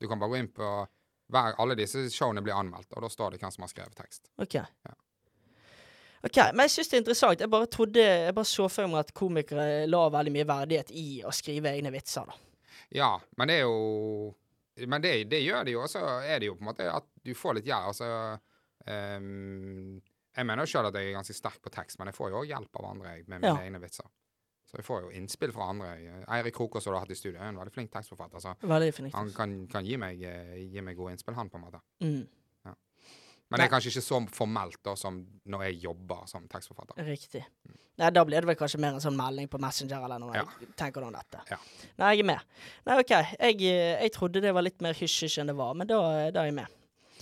[0.00, 0.70] Du kan bare gå inn på
[1.28, 4.30] hver, Alle disse showene blir anmeldt, og da står det hvem som har skrevet tekst.
[4.38, 4.62] OK.
[6.28, 7.40] Ok, Men jeg syns det er interessant.
[7.40, 11.06] Jeg bare trodde, jeg bare så for meg at komikere la veldig mye verdighet i
[11.26, 12.36] å skrive egne vitser, da.
[12.94, 14.34] Ja, men det er jo
[14.86, 17.04] Men det, det gjør det jo, og så er det jo på en måte at
[17.26, 17.88] du får litt hjelp.
[17.90, 18.06] Altså
[18.86, 19.98] um,
[20.36, 22.40] Jeg mener jo sjøl at jeg er ganske sterk på tekst, men jeg får jo
[22.44, 23.56] òg hjelp av andre med mine Ja.
[23.64, 24.06] egne vitser.
[24.68, 25.94] Så jeg får jo innspill fra andre.
[26.28, 28.38] Eirik Krokås, som du har hatt i studio, er en veldig flink tekstforfatter.
[28.44, 31.64] Så Veldig han kan, kan gi, meg, eh, gi meg gode innspill, han, på en
[31.64, 31.80] måte.
[32.04, 32.26] Mm,
[33.48, 36.98] Men det er kanskje ikke så formelt da som når jeg jobber som tekstforfatter.
[37.06, 37.44] riktig.
[37.98, 40.34] Nei, da blir det vel kanskje mer en sånn melding på Messenger eller noe.
[40.36, 40.44] Ja.
[40.62, 41.40] Jeg tenker om dette.
[41.50, 41.56] Ja.
[41.98, 42.58] Nei, jeg er med.
[42.86, 43.14] Nei, OK.
[43.14, 45.98] Jeg, eh, jeg trodde det var litt mer hysj-hysj enn det var, men da,
[46.34, 46.76] da er jeg med.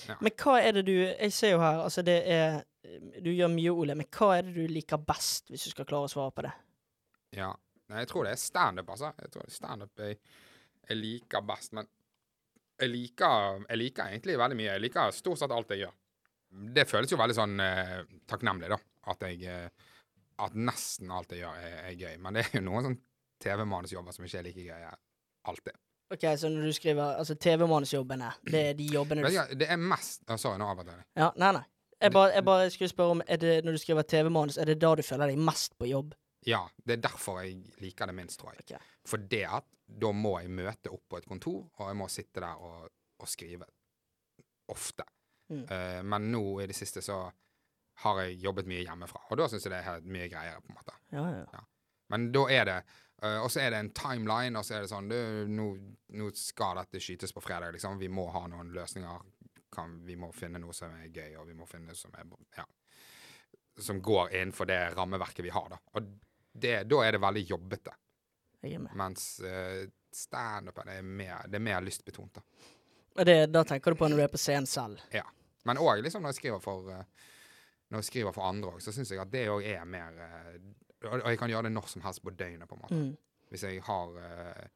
[0.05, 0.19] Ja.
[0.21, 2.59] Men hva er det du Jeg ser jo her, altså det er
[3.25, 6.11] Du gjør mye, Ole, men hva er det du liker best, hvis du skal klare
[6.11, 6.53] å svare på det?
[7.39, 7.49] Ja.
[7.89, 9.13] Nei, jeg tror det er standup, altså.
[9.23, 10.19] Jeg tror standup jeg,
[10.91, 11.89] jeg liker best, men
[12.77, 14.73] jeg liker, jeg liker egentlig veldig mye.
[14.75, 15.95] Jeg liker stort sett alt jeg gjør.
[16.77, 17.99] Det føles jo veldig sånn eh,
[18.29, 18.79] takknemlig, da.
[19.13, 19.93] At jeg eh,
[20.43, 22.17] At nesten alt jeg gjør, er, er gøy.
[22.23, 22.99] Men det er jo noen sånn
[23.43, 24.91] TV-manusjobber som ikke er like gøye
[25.51, 25.79] alltid.
[26.15, 29.81] OK, så når du skriver Altså TV-manusjobbene, det er de jobbene du du det er
[29.81, 31.09] mest Å, Sorry, nå avbrøt jeg deg.
[31.19, 31.65] Ja, nei, nei.
[31.97, 34.93] Jeg bare, jeg bare skulle spørre om det, Når du skriver TV-manus, er det da
[34.95, 36.15] du føler deg mest på jobb?
[36.47, 38.63] Ja, det er derfor jeg liker det minst, tror jeg.
[38.69, 38.93] Okay.
[39.09, 42.43] For det at da må jeg møte opp på et kontor, og jeg må sitte
[42.45, 42.87] der og,
[43.19, 43.67] og skrive.
[44.71, 45.07] Ofte.
[45.49, 45.65] Mm.
[45.71, 47.21] Eh, men nå i det siste så
[48.03, 50.77] har jeg jobbet mye hjemmefra, og da syns jeg det er mye greiere, på en
[50.77, 50.97] måte.
[51.15, 51.45] Ja, ja.
[51.53, 51.63] ja.
[52.13, 52.77] Men da er det
[53.25, 55.19] uh, Og så er det en timeline, og så er det sånn du,
[55.51, 55.71] nå,
[56.21, 57.99] nå skal dette skytes på fredag, liksom.
[57.99, 59.25] Vi må ha noen løsninger.
[59.73, 62.29] Kan, vi må finne noe som er gøy, og vi må finne noe som er
[62.57, 62.67] Ja.
[63.83, 65.81] Som går innenfor det rammeverket vi har, da.
[65.97, 66.13] Og
[66.57, 67.97] det, da er det veldig jobbete.
[68.97, 69.83] Mens uh,
[70.17, 72.45] standupen er mer, det er mer lystbetont, da.
[73.25, 75.01] Det, da tenker du på når du er på scenen selv?
[75.15, 75.25] Ja.
[75.67, 77.07] Men òg liksom når jeg skriver for eh,
[77.91, 80.59] Når jeg skriver for andre òg, så syns jeg at det òg er mer eh,
[81.07, 82.99] og, jeg kan gjøre det når som helst på døgnet, på en måte.
[82.99, 83.13] Mm.
[83.53, 84.67] Hvis jeg har eh,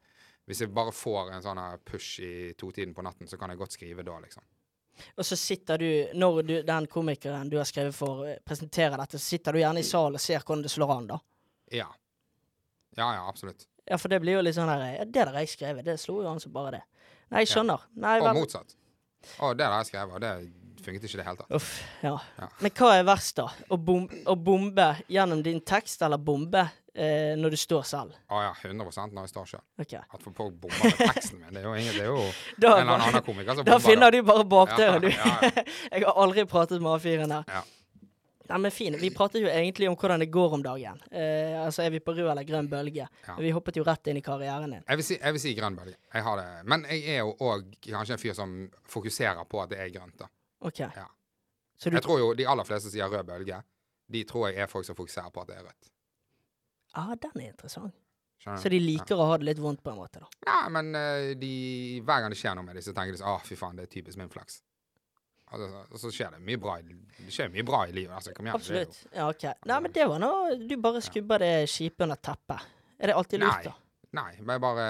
[0.45, 3.75] Hvis jeg bare får en sånn push i totiden på natten, så kan jeg godt
[3.77, 4.43] skrive da, liksom.
[5.15, 9.35] Og så sitter du, når du, den komikeren du har skrevet for, presenterer dette, så
[9.35, 11.19] sitter du gjerne i salen og ser hvordan det slår an, da.
[11.71, 11.87] Ja.
[12.97, 13.67] Ja, ja, absolutt.
[13.85, 16.19] Ja, for det blir jo litt sånn her ja, Det der jeg skrevet, det slo
[16.21, 16.83] jo an som bare det.
[17.31, 17.85] Nei, jeg skjønner.
[17.95, 18.75] Nei, Og vel motsatt.
[19.39, 20.33] Å, det har jeg skrevet, og det
[20.81, 21.51] funket ikke i det hele tatt.
[21.55, 22.13] Uff, ja.
[22.41, 22.47] Ja.
[22.59, 23.47] Men hva er verst, da?
[23.69, 28.15] Å, bom å bombe gjennom din tekst, eller bombe eh, når du står selv?
[28.33, 29.65] Å ja, 100% når jeg står selv.
[29.79, 29.93] Ok.
[30.01, 32.23] At folk bomber med teksten min, det er jo, ingen, det er jo
[32.63, 35.11] Da, en eller annen komiker som da finner du bare bakdøren, du.
[35.13, 37.61] Ja, ja, jeg har aldri pratet med A4-en der.
[38.51, 38.57] Ja.
[38.57, 38.97] Nei, men fin.
[38.99, 40.99] Vi pratet jo egentlig om hvordan det går om dagen.
[41.11, 43.07] Eh, altså, Er vi på rød eller grønn bølge?
[43.27, 43.35] Ja.
[43.39, 44.83] Vi hoppet jo rett inn i karrieren din.
[44.87, 45.95] Jeg vil si, jeg vil si grønn bølge.
[46.13, 46.49] Jeg har det.
[46.67, 48.55] Men jeg er jo òg kanskje en fyr som
[48.91, 50.17] fokuserer på at det er grønt.
[50.19, 50.27] da.
[50.67, 50.79] OK.
[50.83, 51.07] Ja.
[51.79, 53.63] Så du Jeg tror jo de aller fleste sier rød bølge.
[54.11, 55.91] De tror jeg er folk som fokuserer på at det er rødt.
[56.99, 57.95] ah, den er interessant.
[58.41, 58.57] Skjønner?
[58.61, 60.27] Så de liker å ha det litt vondt, på en måte, da.
[60.47, 63.29] Ja, men eh, de, hver gang det skjer noe med dem, så tenker de sånn
[63.29, 64.63] Å, fy faen, det er typisk min flaks.
[65.51, 68.13] Og så, skjer det mye bra det skjer mye bra i livet.
[68.15, 68.55] Altså, kom igjen.
[68.55, 69.01] Absolutt.
[69.11, 69.43] Ja, OK.
[69.67, 70.31] Nei, men det var nå
[70.63, 72.69] Du bare skubber det skipet under teppet.
[73.01, 73.75] Er det alltid lurt, da?
[74.17, 74.85] Nei, men jeg bare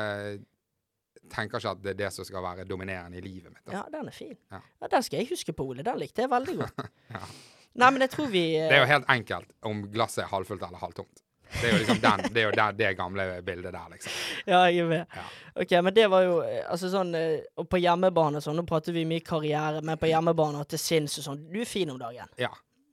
[1.31, 3.63] tenker ikke at det er det som skal være dominerende i livet mitt.
[3.65, 3.79] Da.
[3.79, 4.35] Ja, den er fin.
[4.51, 4.59] Ja.
[4.81, 5.85] Ja, Den skal jeg huske på, Ole.
[5.87, 6.85] Den likte jeg veldig godt.
[7.15, 7.25] Ja.
[7.71, 10.63] Nei, men jeg tror vi eh, Det er jo helt enkelt om glasset er halvfullt
[10.67, 11.21] eller halvtomt.
[11.51, 14.17] Det er jo liksom den, det, er jo den, det gamle bildet der, liksom.
[14.45, 15.15] Ja, jeg er med.
[15.15, 15.25] Ja.
[15.61, 18.95] OK, men det var jo eh, altså sånn eh, Og på hjemmebane sånn, nå prater
[18.95, 21.47] vi mye karriere, men på hjemmebane og til sinns og sånn.
[21.51, 22.31] Du er fin om dagen.
[22.39, 22.51] Ja.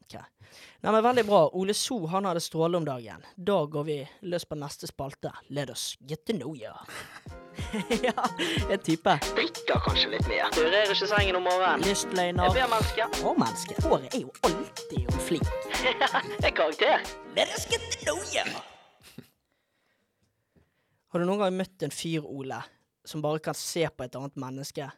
[0.09, 0.25] Okay.
[0.81, 1.43] Nei, men Veldig bra.
[1.53, 3.25] Ole So han hadde stråle om dagen.
[3.37, 3.99] Da går vi
[4.33, 5.33] løs på neste spalte.
[5.49, 6.73] Let us get to know you.
[8.07, 8.27] ja,
[8.71, 9.19] en type.
[9.35, 10.49] Drikker kanskje litt mer.
[10.57, 11.87] Rører ikke sengen om morgenen.
[11.87, 12.53] Lystløgner.
[12.55, 13.81] blir menneske Og menneske.
[13.87, 14.33] Håret er jo
[14.89, 15.49] alltid og flink.
[15.85, 17.03] Ja, er karakter.
[21.09, 22.59] Har du noen gang møtt en fyr, Ole,
[23.09, 24.89] som bare kan se på et annet menneske,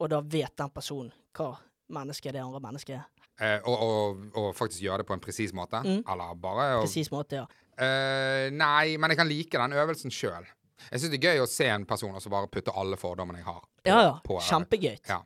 [0.00, 1.50] og da vet den personen hva
[1.92, 3.08] menneske det andre mennesket er?
[3.40, 5.80] Eh, og, og, og faktisk gjøre det på en presis måte?
[5.84, 6.02] Mm.
[6.04, 7.46] Eller bare og, Presis måte, ja.
[7.80, 10.48] Eh, Nei, men jeg kan like den øvelsen sjøl.
[10.90, 13.40] Jeg syns det er gøy å se en person og så bare putte alle fordommene
[13.40, 13.60] jeg har.
[13.64, 14.12] på- Ja, ja.
[14.24, 14.98] på- Kjempegøy.
[15.08, 15.22] Ja.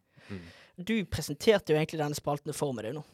[0.78, 3.04] Du presenterte jo egentlig denne spalten for meg, du, nå.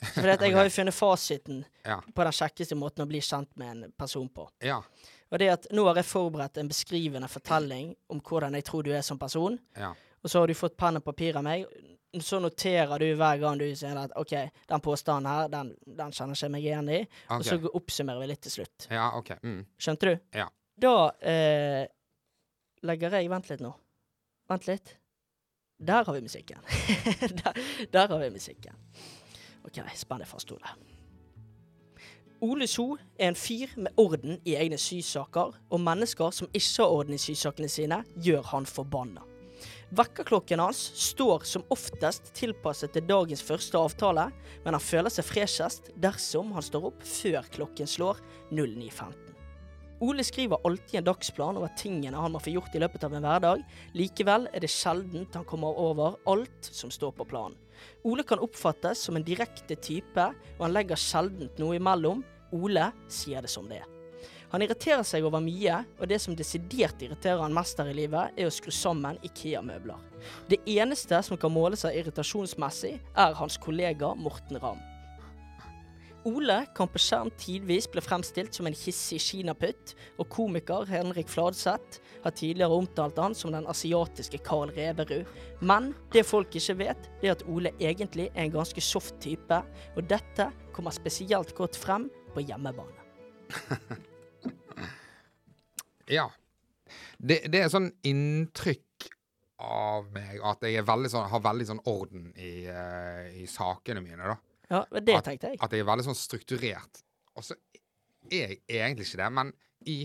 [0.00, 2.00] For jeg har jo funnet fasiten Ja.
[2.14, 4.48] på den kjekkeste måten å bli kjent med en person på.
[4.64, 4.80] Ja.
[5.30, 8.82] Og det er at nå har jeg forberedt en beskrivende fortelling om hvordan jeg tror
[8.86, 9.58] du er som person.
[9.76, 9.92] ja.
[10.22, 11.66] og så har du fått penn og papir av meg.
[12.20, 14.32] Så noterer du hver gang du sier at OK,
[14.68, 16.98] den påstanden her, den, den kjenner ikke meg igjen i.
[17.30, 18.88] Og så oppsummerer vi litt til slutt.
[18.90, 19.30] Ja, OK.
[19.44, 19.60] Mm.
[19.78, 20.16] Skjønte du?
[20.34, 20.48] Ja.
[20.80, 21.84] Da eh,
[22.82, 23.70] legger jeg Vent litt nå.
[24.50, 24.96] Vent litt.
[25.78, 26.58] Der har vi musikken.
[27.44, 27.62] der,
[27.94, 28.74] der har vi musikken.
[29.70, 30.74] OK, spenn deg fast, Ole.
[32.40, 36.94] Ole So er en fyr med orden i egne sysaker, og mennesker som ikke har
[36.94, 39.26] orden i sysakene sine, gjør han forbanna.
[39.92, 40.80] Vekkerklokken hans
[41.10, 44.28] står som oftest tilpasset til dagens første avtale,
[44.64, 48.22] men han føler seg freshest dersom han står opp før klokken slår
[48.54, 49.26] 09.15.
[50.00, 53.26] Ole skriver alltid en dagsplan over tingene han må få gjort i løpet av en
[53.26, 53.64] hverdag.
[53.98, 57.58] Likevel er det sjeldent han kommer over alt som står på planen.
[58.08, 60.26] Ole kan oppfattes som en direkte type,
[60.58, 62.24] og han legger sjeldent noe imellom.
[62.56, 63.88] Ole sier det som det er.
[64.50, 68.34] Han irriterer seg over mye, og det som desidert irriterer han mest her i livet,
[68.34, 70.00] er å skru sammen Ikea-møbler.
[70.50, 74.82] Det eneste som kan måle seg irritasjonsmessig, er hans kollega Morten Ramm.
[76.28, 82.00] Ole kan på skjerm tidvis bli fremstilt som en hissig kinaputt, og komiker Henrik Fladseth
[82.24, 85.28] har tidligere omtalt han som den asiatiske Karl Reverud.
[85.60, 89.62] Men det folk ikke vet, er at Ole egentlig er en ganske soft type,
[89.96, 93.00] og dette kommer spesielt godt frem på hjemmebane.
[96.10, 96.26] Ja.
[97.18, 99.10] Det, det er sånn inntrykk
[99.62, 104.32] av meg at jeg veldig sånn, har veldig sånn orden i, uh, i sakene mine,
[104.32, 104.38] da.
[104.70, 105.58] Ja, det At- tenkte jeg.
[105.60, 107.02] At jeg er veldig sånn strukturert.
[107.36, 107.56] Og så
[108.30, 109.52] er jeg egentlig ikke det, men
[109.90, 109.98] i,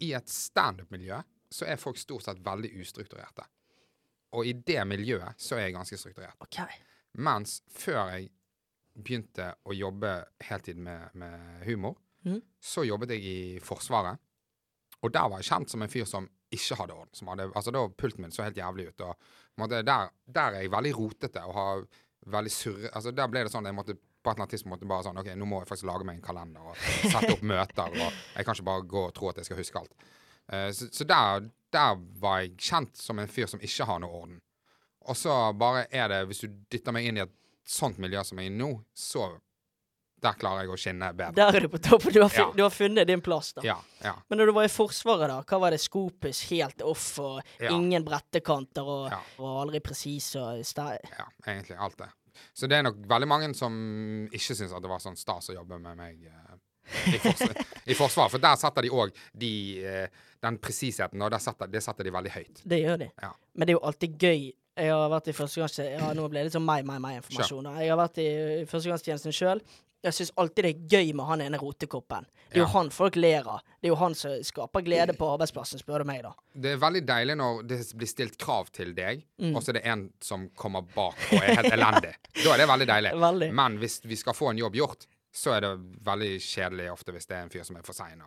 [0.00, 1.18] i et standup-miljø
[1.50, 3.46] så er folk stort sett veldig ustrukturerte.
[4.36, 6.38] Og i det miljøet så er jeg ganske strukturert.
[6.42, 6.60] OK.
[7.22, 8.30] Mens før jeg
[8.96, 10.12] begynte å jobbe
[10.48, 12.40] heltid med, med humor, mm.
[12.60, 14.20] så jobbet jeg i Forsvaret.
[15.04, 17.14] Og der var jeg kjent som en fyr som ikke hadde orden.
[17.16, 19.04] Som hadde, altså da Pulten min så helt jævlig ut.
[19.06, 21.86] Og måtte, der, der er jeg veldig rotete og har
[22.32, 22.90] veldig surre...
[22.92, 25.20] Altså Der ble det sånn at jeg måtte på et eller annet tidspunkt bare sånn
[25.20, 26.80] OK, nå må jeg faktisk lage meg en kalender og
[27.12, 27.94] sette opp møter.
[27.94, 30.08] Og jeg kan ikke bare gå og tro at jeg skal huske alt.
[30.50, 34.22] Uh, så så der, der var jeg kjent som en fyr som ikke har noe
[34.22, 34.40] orden.
[35.06, 37.34] Og så bare er det Hvis du dytter meg inn i et
[37.66, 39.28] sånt miljø som jeg er i nå, så
[40.22, 41.34] Der klarer jeg å skinne bedre.
[41.36, 42.12] Der er du på toppen.
[42.14, 42.52] Du har, fun Ja.
[42.56, 43.62] du har funnet din plass, da.
[43.66, 44.14] Ja, ja.
[44.30, 45.80] Men når du var i Forsvaret, da, hva var det?
[45.82, 51.98] Skopus helt off, og ingen brettekanter, og, og aldri presis og sta- ja, egentlig alt
[52.00, 52.08] det.
[52.56, 53.76] Så det er nok veldig mange som
[54.32, 57.40] ikke syns at det var sånn stas å jobbe med meg eh, i, fors
[57.92, 58.30] i Forsvaret.
[58.34, 59.52] For der setter de òg de,
[59.84, 60.08] eh,
[60.44, 62.60] den presisheten, og der setter, det setter de veldig høyt.
[62.64, 63.08] Det gjør de.
[63.24, 63.32] Ja.
[63.54, 64.52] Men det er jo alltid gøy.
[64.76, 67.68] Jeg har vært i førstegangstjenesten Ja, nå ble det litt sånn meg, meg, meg-informasjon.
[67.80, 68.26] Jeg har vært i
[68.68, 69.62] førstegangstjenesten sjøl.
[70.06, 72.26] Jeg syns alltid det er gøy med han ene rotekoppen.
[72.46, 72.64] Det er Ja.
[72.64, 73.60] jo han folk ler av.
[73.82, 76.30] Det er jo han som skaper glede på arbeidsplassen, spør du meg, da.
[76.54, 79.56] Det er veldig deilig når det blir stilt krav til deg, Mm.
[79.56, 82.14] og så er det en som kommer bak og er helt elendig.
[82.44, 83.12] Da er det veldig deilig.
[83.20, 83.52] Veldig.
[83.52, 85.74] Men hvis vi skal få en jobb gjort, så er det
[86.06, 88.22] veldig kjedelig ofte hvis det er en fyr som er for sein.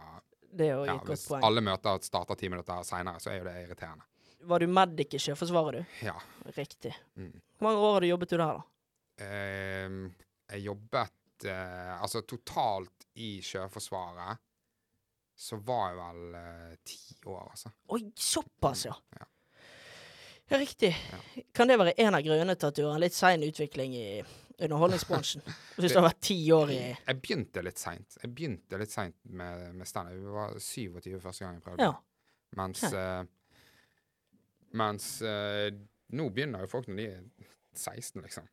[0.59, 1.43] Ja, hvis poeng.
[1.43, 4.03] alle møter starter ti minutter seinere, så er jo det irriterende.
[4.41, 6.05] Var du medic i Sjøforsvaret, du?
[6.05, 6.13] Ja.
[6.57, 6.93] Riktig.
[7.17, 7.33] Mm.
[7.59, 8.61] Hvor mange år har du jobbet du der, da?
[9.23, 9.89] Eh,
[10.53, 11.11] jeg jobbet
[11.47, 14.45] eh, Altså totalt i Sjøforsvaret
[15.39, 17.71] så var jeg vel eh, ti år, altså.
[17.95, 18.95] Oi, såpass, ja.
[19.15, 19.27] Ja.
[20.49, 20.89] Ja, riktig.
[21.53, 24.07] Kan det være en av grunnene til at du har en litt sein utvikling i
[24.57, 25.43] underholdningsbransjen?
[25.77, 28.17] Hvis du har vært ti år i Jeg begynte litt seint.
[28.17, 30.17] Jeg begynte litt seint med, med standup.
[30.17, 31.87] Jeg var 27 første gang jeg prøvde.
[31.87, 31.93] Ja.
[32.57, 33.21] Mens uh,
[34.81, 35.69] Mens uh,
[36.17, 37.21] nå begynner jo folk når de er
[37.77, 38.49] 16, liksom.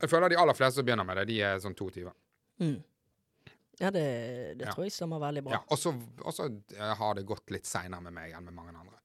[0.00, 2.12] Jeg føler de aller fleste som begynner med det, de er sånn 22.
[2.60, 2.82] Mm.
[3.78, 4.02] Ja, det,
[4.58, 4.72] det Ja.
[4.72, 5.52] tror jeg stemmer veldig bra.
[5.52, 8.98] Ja, og så eh, har det gått litt seinere med meg enn med mange andre.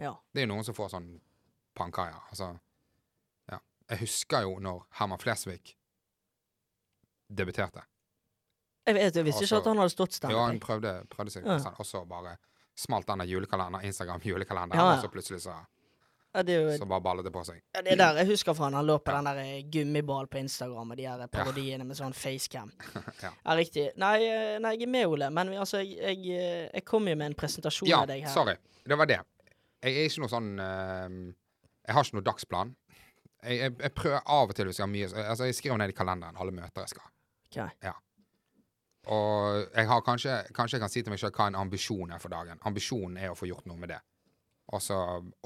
[0.00, 0.14] Ja.
[0.32, 1.20] Det er jo noen som får sånn
[1.76, 2.20] pankaier.
[2.30, 2.58] Altså
[3.50, 3.58] Ja.
[3.90, 5.74] Jeg husker jo når Herman Flesvig
[7.32, 7.82] debuterte.
[8.86, 11.44] Jeg, vet, jeg visste ikke Altså, at han hadde stått Ja, han prøvde, prøvde seg,
[11.46, 11.58] Ja.
[11.78, 12.36] og så bare
[12.74, 14.96] smalt denne julekalender, Instagram-julekalenderen, Ja, ja.
[14.96, 15.54] og så plutselig så,
[16.32, 17.58] Ja, det, er jo, så bare ballet det på seg.
[17.74, 18.76] ja, det er der jeg husker fra han.
[18.78, 22.16] Han lå på den der eh, gummiball på Instagram og de her parodiene med sånn
[22.16, 22.72] facecam.
[23.22, 23.30] Ja.
[23.30, 23.84] ja, riktig.
[24.00, 27.14] Nei, eh, nei, jeg er med, Ole, men altså, jeg, jeg, eh, jeg kom jo
[27.18, 28.30] med en presentasjon Ja, av deg her.
[28.30, 28.56] Ja, sorry.
[28.88, 29.18] Det var det.
[29.82, 31.10] Jeg er ikke noe sånn uh,
[31.82, 32.72] Jeg har ikke noe dagsplan.
[33.42, 35.92] Jeg, jeg, jeg prøver av og til hvis jeg har mye Altså, jeg skriver ned
[35.92, 37.12] i kalenderen alle møter jeg skal.
[37.50, 37.92] Ok.
[39.12, 42.22] Og jeg har kanskje, kanskje jeg kan si til meg selv hva en ambisjon er
[42.22, 42.60] for dagen.
[42.70, 43.98] Ambisjonen er å få gjort noe med det.
[44.72, 44.96] Og så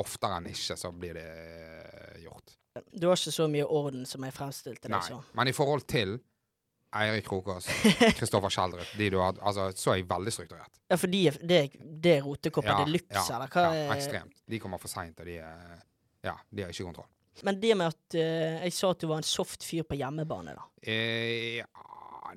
[0.02, 2.57] oftere enn ikke så blir det eh, gjort.
[2.92, 5.22] Du har ikke så mye orden som jeg fremstilte deg som.
[5.38, 6.18] Men i forhold til
[6.96, 7.66] Eirik Krokås,
[8.18, 10.79] Kristoffer Schjelderup, de du har Altså, så er jeg veldig strukturert.
[10.88, 11.61] Ja, for de, det,
[12.05, 13.66] det er rotekopper Ja, de luxe, ja, eller hva?
[13.74, 14.40] ja, ekstremt.
[14.46, 15.76] De kommer for seint, og de er
[16.26, 17.11] Ja, de har ikke kontroll.
[17.44, 20.55] Men det med at uh, jeg sa at du var en soft fyr på hjemmebane,
[20.57, 20.64] da.
[20.81, 21.66] Eh, ja,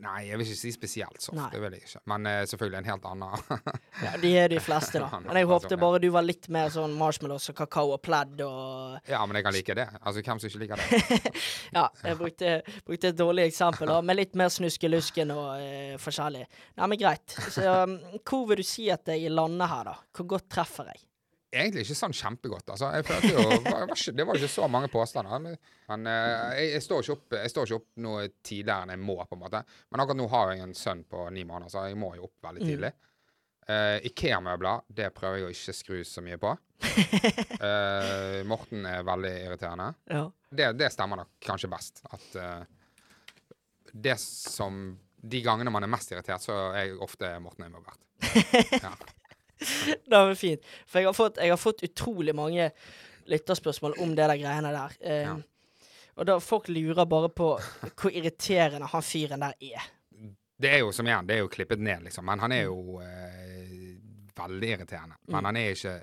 [0.02, 1.38] nei, jeg vil ikke si spesielt soft.
[1.38, 1.48] Nei.
[1.54, 2.02] Det vil jeg ikke.
[2.12, 3.64] Men uh, selvfølgelig en helt annen
[4.06, 5.10] Ja, de er de fleste, da.
[5.26, 9.10] Men jeg håpte bare du var litt mer sånn marshmallows og kakao og pledd og
[9.10, 9.88] Ja, men jeg kan like det.
[10.00, 11.34] Altså, hvem som ikke liker det?
[11.78, 12.56] Ja, jeg brukte,
[12.88, 16.46] brukte et dårlig eksempel, da, med litt mer snuskelusken og uh, forskjellig.
[16.80, 17.38] Nei, men greit.
[17.52, 20.00] Så um, hvor vil du si at jeg lander her, da?
[20.16, 21.09] Hvor godt treffer jeg?
[21.50, 22.68] Egentlig ikke sånn kjempegodt.
[22.70, 22.92] Altså.
[22.94, 25.42] Jeg følte jo, var, var ikke, det var ikke så mange påstander.
[25.42, 25.58] Men,
[25.90, 29.02] men eh, jeg, jeg, står ikke opp, jeg står ikke opp noe tidligere enn jeg
[29.02, 29.64] må, på en måte.
[29.90, 32.50] Men akkurat nå har jeg en sønn på ni måneder, så jeg må jo opp
[32.50, 32.94] veldig tidlig.
[33.70, 36.56] Eh, Ikea-møbler, det prøver jeg å ikke skru så mye på.
[37.60, 39.92] Uh, Morten er veldig irriterende.
[40.10, 40.24] Ja.
[40.50, 42.02] Det, det stemmer nok kanskje best.
[42.10, 42.64] At uh,
[43.94, 48.06] det som De gangene man er mest irritert, så er jeg ofte Morten involvert.
[48.86, 48.94] Ja.
[50.10, 50.66] Det var fint.
[50.88, 52.70] For jeg har fått, jeg har fått utrolig mange
[53.30, 54.98] lytterspørsmål om det der greiene der.
[55.02, 55.38] Eh, Ja.
[56.20, 57.46] Og da folk lurer bare på
[57.96, 59.86] hvor irriterende han fyren der er.
[60.60, 62.26] Det er jo som igjen, det er jo klippet ned, liksom.
[62.28, 63.94] Men han er jo eh,
[64.36, 65.16] veldig irriterende.
[65.32, 65.94] Men han er ikke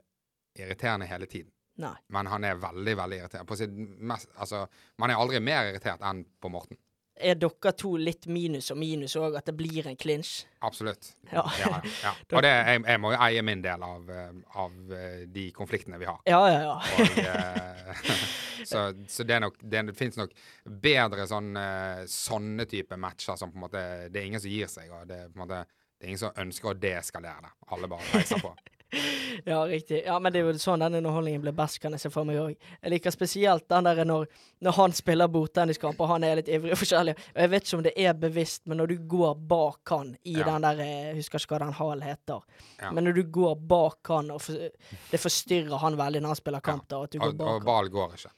[0.56, 1.50] irriterende hele tiden.
[1.84, 1.92] Nei.
[2.08, 3.48] Men han er veldig, veldig irriterende.
[3.50, 4.62] På sitt mest, altså,
[4.96, 6.78] man er aldri mer irritert enn på Morten.
[7.16, 10.44] Er dere to litt minus og minus òg, at det blir en clinch?
[10.66, 11.14] Absolutt.
[11.30, 11.46] Ja.
[11.60, 11.70] Ja,
[12.02, 12.12] ja.
[12.36, 16.00] Og det, jeg, jeg må jo eie min del av, eh, av eh, de konfliktene
[16.02, 16.20] vi har.
[16.28, 16.76] Ja, ja, ja.
[16.76, 18.12] Og, eh,
[18.70, 20.36] så, så det nok Det, fins nok
[20.84, 24.68] bedre sånn, eh, sånne type matcher som på en måte Det er ingen som gir
[24.70, 25.64] seg, og det på en måte
[25.96, 27.50] det er ingen som ønsker å deeskalere det.
[27.72, 28.50] Alle bare reiser på.
[29.46, 30.00] Ja, riktig.
[30.06, 32.38] Ja, men det er jo sånn den underholdningen blir best, kan jeg se for meg
[32.40, 32.54] òg.
[32.82, 34.24] Jeg liker spesielt den der når,
[34.64, 37.14] når han spiller bordtenniskamp, og han er litt ivrig og forskjellig.
[37.34, 40.34] Og jeg vet ikke om det er bevisst, men når du går bak han i
[40.40, 40.48] Ja.
[40.48, 42.40] den der Jeg husker ikke hva den halen heter.
[42.80, 42.90] Ja.
[42.90, 44.66] Men når du går bak han, og for,
[45.12, 47.60] det forstyrrer han veldig når han spiller kamp, da, at du går Og, bak og
[47.60, 48.32] og ball går ikke.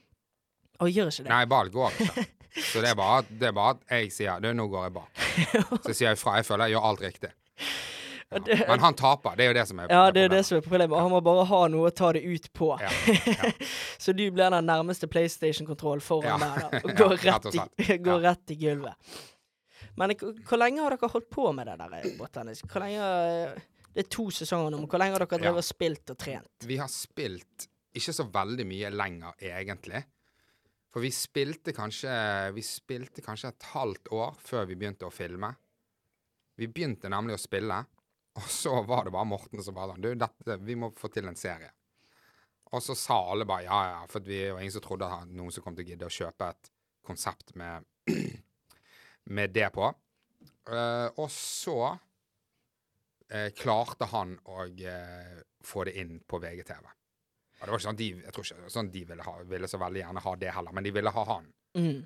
[0.81, 1.31] Og gjør ikke det?
[1.33, 2.27] Nei, ball går ikke.
[2.73, 5.25] Så det er bare det er bare at jeg sier du, nå går jeg bak.
[5.87, 6.37] Så sier jeg fra.
[6.37, 7.33] Jeg føler jeg gjør alt riktig.
[8.31, 8.65] Ja.
[8.69, 9.37] Men han taper.
[9.37, 10.99] Det er jo det som er Ja, det er det som er problemet.
[11.01, 12.75] Han må bare ha noe å ta det ut på.
[12.83, 12.91] Ja,
[13.25, 13.53] ja.
[14.05, 16.81] Så du blir den nærmeste PlayStation-kontrollen foran der, da.
[16.85, 19.17] Og går, rett i, går rett i gulvet.
[19.99, 22.61] Men hvor lenge har dere holdt på med det der båttennis?
[22.69, 25.67] Hvor lenge eh, Det er to sesonger nå, men hvor lenge har dere drevet og
[25.67, 26.69] spilt og trent?
[26.69, 27.67] Vi har spilt
[27.99, 30.05] ikke så veldig mye lenger, egentlig.
[30.93, 32.13] For vi spilte kanskje
[32.57, 35.51] Vi spilte kanskje et halvt år før vi begynte å filme.
[36.59, 37.81] Vi begynte nemlig å spille,
[38.39, 41.29] og så var det bare Morten som bare sånn Du, dette, vi må få til
[41.29, 41.73] en serie.
[42.73, 45.55] Og så sa alle bare ja, ja, for vi var ingen som trodde at noen
[45.55, 46.71] som kom til å gidde å kjøpe et
[47.09, 47.87] konsept med,
[49.39, 49.89] med det på.
[50.69, 56.85] Uh, og så uh, klarte han å uh, få det inn på VGTV.
[57.59, 59.81] Og det var ikke sånn de, jeg tror ikke sånn de ville, ha, ville så
[59.81, 61.49] veldig gjerne ha det heller, men de ville ha han.
[61.79, 62.05] Mm.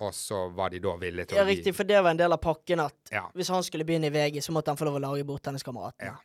[0.00, 2.20] Og så var de da villige til å gi Ja, riktig, for det var en
[2.20, 3.26] del av pakken at Ja.
[3.34, 6.06] hvis han skulle begynne i VG, så måtte han få lov å lage bordtenniskameratene.
[6.06, 6.16] Ja.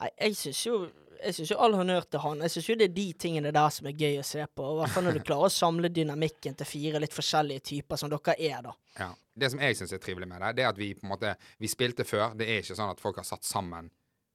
[0.00, 0.90] Nei, jeg syns jo
[1.24, 2.40] jeg synes jo all honnør til han.
[2.44, 4.64] Jeg syns jo det er de tingene der som er gøy å se på.
[4.74, 8.10] I hvert fall når du klarer å samle dynamikken til fire litt forskjellige typer, som
[8.12, 8.74] dere er, da.
[8.98, 9.08] Ja.
[9.34, 11.36] Det som jeg syns er trivelig med det, det er at vi på en måte
[11.58, 12.36] Vi spilte før.
[12.36, 13.90] Det er ikke sånn at folk har satt sammen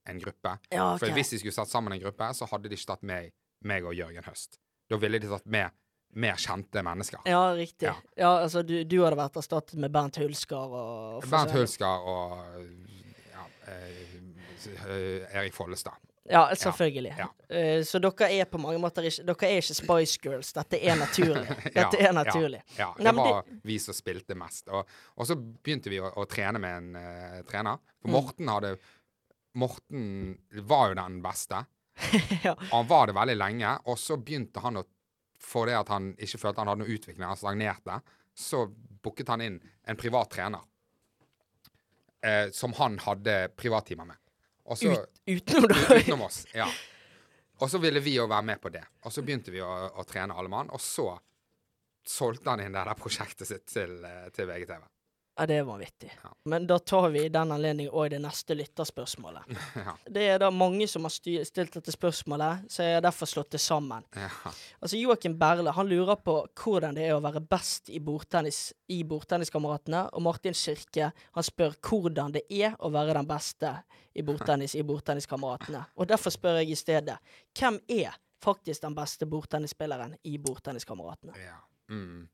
[0.10, 0.56] en gruppe.
[0.72, 1.00] Ja, ok.
[1.04, 3.32] For hvis de skulle satt sammen en gruppe, så hadde de ikke tatt med
[3.62, 4.58] meg og Jørgen Høst.
[4.90, 5.70] Da ville de tatt med
[6.14, 7.20] mer kjente mennesker.
[7.30, 7.86] Ja, riktig.
[7.88, 7.96] Ja.
[8.16, 12.38] Ja, altså, du, du hadde vært erstattet med Bernt Hulskar og Bernt Hulsker og
[13.34, 15.94] ja, eh, Erik Follestad.
[16.30, 17.16] Ja, selvfølgelig.
[17.18, 17.26] Ja.
[17.50, 20.52] Uh, så dere er på mange måter ikke Dere er ikke Spice Girls.
[20.54, 21.56] Dette er naturlig.
[21.78, 22.60] Dette Ja, er naturlig.
[22.78, 23.06] Ja, ja.
[23.08, 24.68] Det var vi som spilte mest.
[24.70, 27.82] Og, og så begynte vi å, å trene med en uh, trener.
[28.02, 28.14] For Mm.
[28.16, 28.76] Morten hadde
[29.60, 30.38] Morten
[30.70, 31.64] var jo den beste.
[32.46, 32.54] Ja.
[32.70, 33.74] Han var det veldig lenge.
[33.92, 34.86] Og så begynte han å
[35.40, 38.00] For det at han ikke følte han hadde noe utvikling, han stagnerte,
[38.36, 38.66] så
[39.04, 40.66] booket han inn en privat trener.
[42.22, 44.20] Eh, som han hadde privattimer med.
[44.70, 45.72] Også, Ut, utenom.
[45.72, 46.68] Utenom oss, ja.
[47.60, 48.84] Og så ville vi jo være med på det.
[49.08, 51.14] Og så begynte vi å, å trene alle mann, og så
[52.08, 54.84] solgte han inn det der prosjektet sitt til, eh, til VGTV.
[55.40, 56.12] Ja, det er vanvittig.
[56.24, 56.30] Ja.
[56.44, 59.48] Men da tar vi i den anledning òg det neste lytterspørsmålet.
[59.80, 59.94] Ja.
[60.12, 63.62] Det er da mange som har stilt dette spørsmålet, så jeg har derfor slått det
[63.64, 64.04] sammen.
[64.18, 64.28] Ja.
[64.82, 68.98] Altså Joakim Berle han lurer på hvordan det er å være best i bordtennis i
[69.08, 70.02] Bordtenniskameratene.
[70.18, 73.72] Og Martin Kirke han spør hvordan det er å være den beste
[74.12, 75.86] i bordtennis i Bordtenniskameratene.
[75.96, 77.16] Og derfor spør jeg i stedet
[77.56, 81.40] hvem er faktisk den beste bordtennisspilleren i Bordtenniskameratene?
[81.40, 81.62] Ja.
[81.90, 82.28] Mm.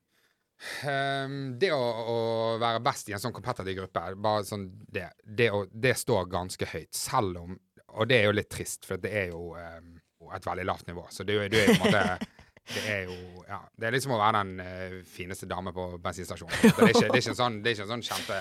[0.88, 2.18] Ehm, det å, å
[2.62, 4.04] være best i en sånn competitive gruppe,
[4.48, 6.94] sånn det, det, å, det står ganske høyt.
[6.96, 7.58] Selv om
[7.96, 9.94] Og det er jo litt trist, for det er jo um,
[10.36, 11.06] et veldig lavt nivå.
[11.12, 12.32] Så det, det er jo på en måte
[12.74, 13.60] Det er jo Ja.
[13.78, 16.56] Det er liksom å være den uh, fineste dame på bensinstasjonen.
[16.63, 18.39] Det er ikke, det er ikke en sånn, det ikke en sånn kjempe,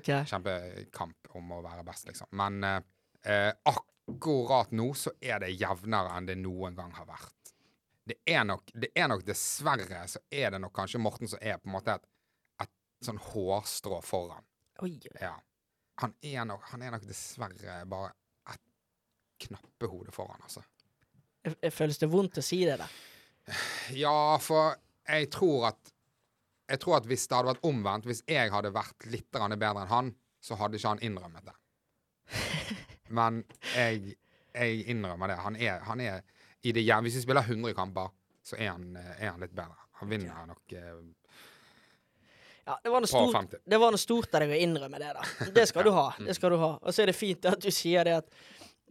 [0.00, 0.26] okay.
[0.32, 2.28] kjempekamp om å være best, liksom.
[2.40, 2.80] Men uh,
[3.70, 7.33] akkurat nå så er det jevnere enn det noen gang har vært.
[8.06, 11.56] Det er nok, det er nok dessverre så er det nok kanskje Morten som er
[11.58, 12.04] på en måte et,
[12.66, 12.70] et
[13.06, 14.44] sånn hårstrå foran.
[14.84, 14.98] Oi.
[15.22, 15.32] Ja.
[16.02, 18.10] Han er nok, han er nok dessverre bare
[18.52, 18.60] et
[19.46, 20.60] knappehode foran, altså.
[21.44, 22.88] Jeg- jeg Føles det vondt å si det da?
[23.92, 24.76] Ja, for
[25.08, 25.90] jeg tror at
[26.66, 29.88] Jeg tror at hvis det hadde vært omvendt, hvis jeg hadde vært litt bedre enn
[29.90, 31.52] han, så hadde ikke han innrømmet det.
[33.10, 33.42] Men
[33.74, 34.14] jeg,
[34.54, 35.36] jeg innrømmer det.
[35.44, 36.22] Han er, han er
[36.72, 38.08] det Hvis vi spiller 100 kamper,
[38.42, 39.76] så er han, eh, er han litt bedre.
[40.00, 41.02] Han vinner nok eh,
[42.66, 43.58] Ja, det var noe stort, 50.
[43.68, 45.50] det var noe stort av deg å innrømme det, da.
[45.52, 46.06] Det skal du ha.
[46.18, 46.70] Det skal du ha.
[46.80, 48.30] Og så er det fint at du sier det at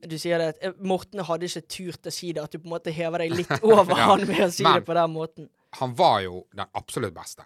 [0.04, 2.68] du sier det at eh, Morten hadde ikke turt å si det, at du på
[2.68, 5.14] en måte hever deg litt over Ja, han med å si men- det på den
[5.16, 5.50] måten.
[5.80, 7.46] Han var jo den absolutt beste.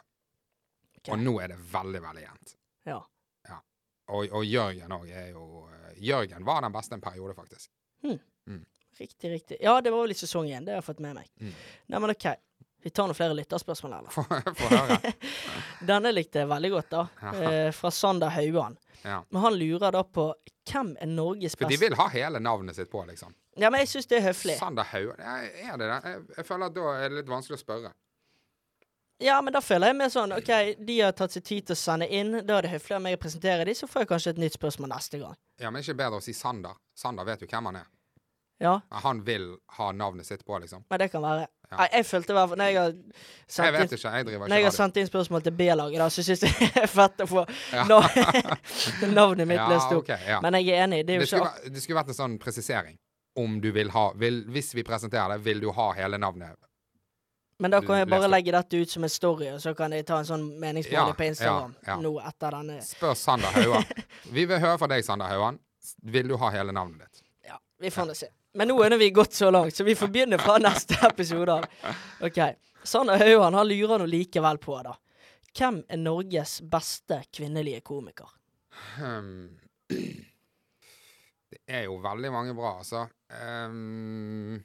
[0.98, 1.14] Okay.
[1.14, 2.56] Og nå er det veldig, veldig jevnt.
[2.90, 2.98] Ja.
[4.08, 7.70] Og, og Jørgen òg er jo eh, Jørgen var den beste en periode, faktisk.
[8.98, 9.58] Riktig, riktig.
[9.62, 10.66] Ja, det var vel i sesong igjen.
[10.66, 11.30] det har jeg fått med meg.
[11.40, 11.54] Mm.
[11.94, 12.28] Nei, men OK.
[12.86, 14.14] Vi tar noen flere lytterspørsmål, eller?
[14.14, 15.14] Få høre.
[15.90, 17.02] Denne likte jeg veldig godt, da.
[17.22, 17.34] Ja.
[17.50, 18.78] Eh, fra Sander Hauan.
[19.02, 19.24] Ja.
[19.30, 20.30] Men han lurer da på
[20.70, 23.34] hvem er Norges For de vil ha hele navnet sitt på, liksom.
[23.58, 24.58] Ja, men jeg syns det er høflig.
[24.62, 25.20] Sander Hauan?
[25.20, 25.98] Er det det?
[26.06, 27.94] Jeg, jeg føler at da er det litt vanskelig å spørre.
[29.20, 30.50] Ja, men da føler jeg mer sånn OK,
[30.86, 32.36] de har tatt seg tid til å sende inn.
[32.46, 34.58] Da er det høflig av meg å presentere de, så får jeg kanskje et nytt
[34.60, 35.34] spørsmål neste gang.
[35.58, 36.78] Ja, Men er ikke bedre å si Sander?
[36.94, 37.88] Sander vet jo hvem han er.
[38.60, 40.84] Ja, Han vil ha navnet sitt på, liksom.
[40.90, 41.48] men det kan være.
[41.70, 41.78] Ja.
[41.84, 42.92] Jeg, jeg følte i hvert fall Når jeg har
[43.48, 44.12] sendt jeg ikke.
[44.16, 46.88] Jeg når jeg har sendt inn spørsmål til B-laget, da, så syns jeg det er
[46.88, 47.44] fett å få
[47.76, 47.84] Ja.
[49.20, 50.04] navnet mitt Ja, lest opp.
[50.06, 50.38] Okay.
[50.42, 51.04] Men jeg er enig.
[51.08, 52.98] Det er Det skulle, vært- det skulle vært en sånn presisering.
[53.38, 56.56] Om du vil ha vil, Hvis vi presenterer det, vil du ha hele navnet?
[57.60, 60.06] Men da kan jeg bare legge dette ut som en story, og så kan jeg
[60.06, 61.72] ta en sånn meningsmåling på Instagram
[62.04, 62.82] nå etter denne.
[62.86, 63.84] Spør Sander Hauan.
[64.30, 65.58] Vi vil høre fra deg, Sander Hauan.
[66.04, 67.24] Vil du ha hele navnet ditt?
[67.50, 68.30] Ja, vi får nå se.
[68.58, 71.66] Men nå er vi gått så langt, så vi får begynne fra neste episode av.
[72.26, 72.40] OK.
[72.88, 74.96] Sander Hauan han lurer nå likevel på, da.
[75.58, 78.30] Hvem er Norges beste kvinnelige komiker?
[78.98, 79.60] Hmm.
[81.48, 83.06] Det er jo veldig mange bra, altså.
[83.30, 84.58] Um,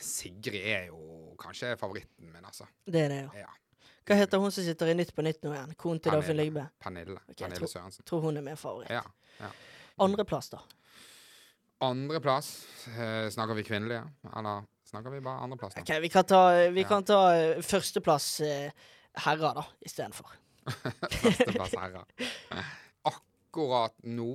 [0.00, 2.66] Sigrid er jo kanskje favoritten min, altså.
[2.86, 3.44] Det er det, ja.
[3.46, 3.86] Ja.
[4.08, 5.74] Hva heter hun som sitter i Nytt på Nytt nå igjen?
[5.78, 6.38] Konen til Dagfinn.
[6.40, 6.64] Lygbe?
[6.82, 7.20] Pernille.
[7.30, 8.04] Jeg Pernille tror- Sørensen.
[8.08, 8.90] Tror hun er min favoritt.
[8.90, 9.04] Ja.
[9.38, 9.50] ja.
[10.02, 10.60] Andreplass, da?
[11.80, 12.48] Andreplass.
[12.92, 14.02] Eh, snakker vi kvinnelige,
[14.36, 15.74] eller snakker vi bare andreplass?
[15.74, 15.80] Da?
[15.86, 16.40] OK, vi kan ta,
[16.74, 16.88] vi Ja.
[16.88, 18.72] kan ta eh, førsteplass eh,
[19.24, 20.28] herrer, da, istedenfor.
[21.22, 22.04] Førsteplass herrer.
[23.08, 24.30] Akkurat nå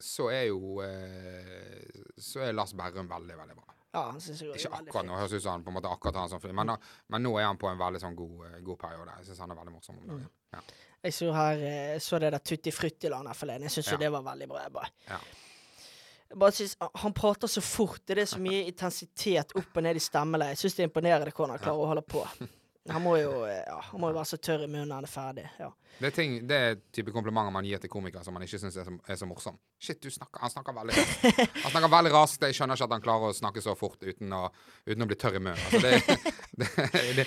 [0.00, 1.84] så er jo eh,
[2.18, 3.66] Så er Lars Berrum veldig, veldig bra.
[3.92, 5.90] Ja, han synes jeg også Ikke akkurat nå, høres ut som han på en måte
[5.90, 6.72] akkurat har en sånn film, men,
[7.10, 9.14] men nå er han på en veldig sånn god, eh, god periode.
[9.20, 10.26] Jeg syns han er veldig morsom om dagen.
[10.54, 10.60] Ja.
[11.06, 13.66] Jeg så her eh, så det der Tutti Frutti-landet forleden.
[13.68, 14.02] Jeg syns jo Ja.
[14.04, 14.62] det var veldig bra.
[14.66, 15.20] Jeg bare, Ja.
[16.30, 18.00] Jeg bare synes, Han prater så fort.
[18.06, 20.54] Det er så mye intensitet opp og ned i stemmeleiet.
[20.56, 22.24] Jeg syns det er imponerende hvordan han klarer å holde på.
[22.90, 25.12] Han må jo ja, han må jo være så tørr i munnen når han er
[25.12, 25.44] ferdig.
[25.60, 25.68] Ja.
[25.98, 28.78] Det, er ting, det er type komplimenter man gir til komikere som man ikke syns
[28.80, 29.58] er, så- er så morsom.
[29.80, 31.38] Shit, du snakker, han snakker veldig raskt.
[31.62, 32.42] Han snakker veldig raskt.
[32.44, 34.42] Jeg skjønner ikke at han klarer å snakke så fort uten å,
[34.84, 35.62] uten å bli tørr i munnen.
[35.70, 36.18] Altså det,
[36.60, 37.24] det, det,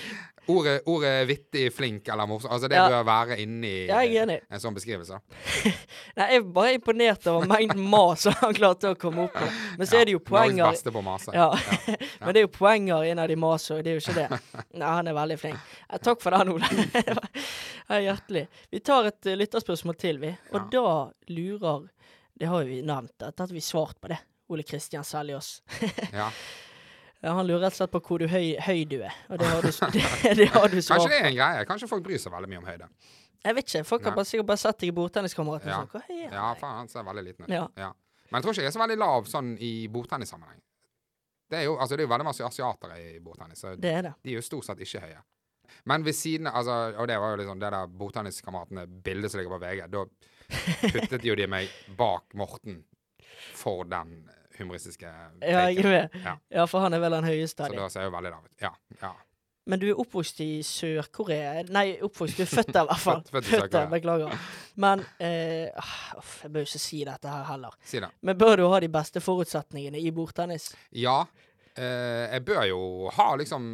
[0.54, 2.84] ordet, ordet vittig, flink eller morsom altså Det Ja.
[2.92, 5.18] bør være inni Ja, en sånn beskrivelse.
[6.20, 9.58] Nei, jeg er bare imponert over mengden mas han klarte å komme opp med.
[9.80, 11.34] Men så er det jo Norges poenger beste på mase.
[11.40, 11.50] Ja.
[12.20, 14.62] Men det er jo poenger innad i maset, det er jo ikke det.
[14.78, 15.74] Nei, han er veldig flink.
[15.88, 16.70] Eh, Takk for den, Ole.
[17.88, 18.46] Ja, hjertelig.
[18.70, 20.30] Vi tar et uh, lytterspørsmål til, vi.
[20.54, 20.86] Og da
[21.34, 21.88] lurer
[22.38, 24.18] Det har jo vi nevnt, dette har vi svart på det.
[24.52, 25.62] Ole Kristian Seljås.
[26.12, 26.30] Ja.
[27.24, 29.46] Ja, han lurer rett og slett på hvor du høy, høy du er, og det
[29.48, 31.62] har du, det, det har du Kanskje det er en greie.
[31.70, 32.88] Kanskje folk bryr seg veldig mye om høyde.
[33.46, 35.78] Jeg vet ikke, folk har bare, sikkert bare sett deg i bordtenniskameraten Ja.
[35.78, 35.92] og sånn.
[35.94, 36.58] Hvor høy er Ja, han?
[36.60, 37.54] faen, han ser veldig liten ut.
[37.54, 37.62] Ja.
[37.80, 37.88] Ja.
[38.28, 40.60] Men jeg tror ikke jeg er så veldig lav sånn i bordtennissammenheng.
[41.48, 44.02] Det er jo altså, det er jo veldig masse asiatere i bordtennis, så Det er
[44.10, 44.12] det.
[44.24, 45.22] de er jo stort sett ikke høye.
[45.88, 49.56] Men ved siden altså, Og det var jo liksom det der bordtenniskameratene bildet som ligger
[49.56, 49.86] på VG.
[49.92, 50.04] Da
[50.92, 52.82] puttet jo de meg bak Morten
[53.54, 54.24] for den
[54.58, 55.10] humoristiske
[55.42, 55.68] Ja.
[55.70, 56.36] Ja.
[56.50, 57.80] Ja, for han er vel den høyeste Så av dem.
[57.82, 58.52] da ser jeg jo veldig lav ut.
[58.62, 58.70] Ja.
[59.02, 59.12] ja.
[59.66, 63.22] Men du er oppvokst i Sør-Korea Nei, oppvokst, du er født der i hvert fall.
[63.32, 63.86] Født- født der.
[63.94, 64.34] Beklager.
[64.76, 67.72] Men eh, ah, Jeg bør jo ikke si dette her heller.
[67.84, 68.10] Si det.
[68.22, 70.68] Men bør du ha de beste forutsetningene i bordtennis?
[70.92, 71.22] Ja.
[71.74, 72.82] Eh, jeg bør jo
[73.16, 73.64] ha liksom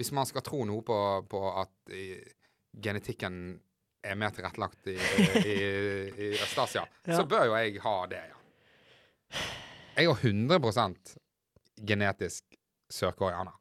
[0.00, 0.96] Hvis man skal tro noe på,
[1.28, 2.22] på at eh,
[2.80, 3.58] genetikken
[4.02, 4.96] er mer tilrettelagt i,
[5.54, 5.56] i,
[6.26, 7.16] i Øst-Asia, Ja.
[7.16, 8.38] så bør jo jeg ha det, ja.
[9.96, 11.16] Jeg er 100%
[11.86, 12.44] genetisk
[12.92, 13.52] sørkoreaner.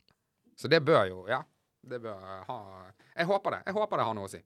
[0.57, 1.41] Så det bør jo Ja.
[1.81, 2.13] Det bør
[2.45, 2.57] ha
[3.17, 3.59] Jeg håper det.
[3.65, 4.41] Jeg håper det har noe å si.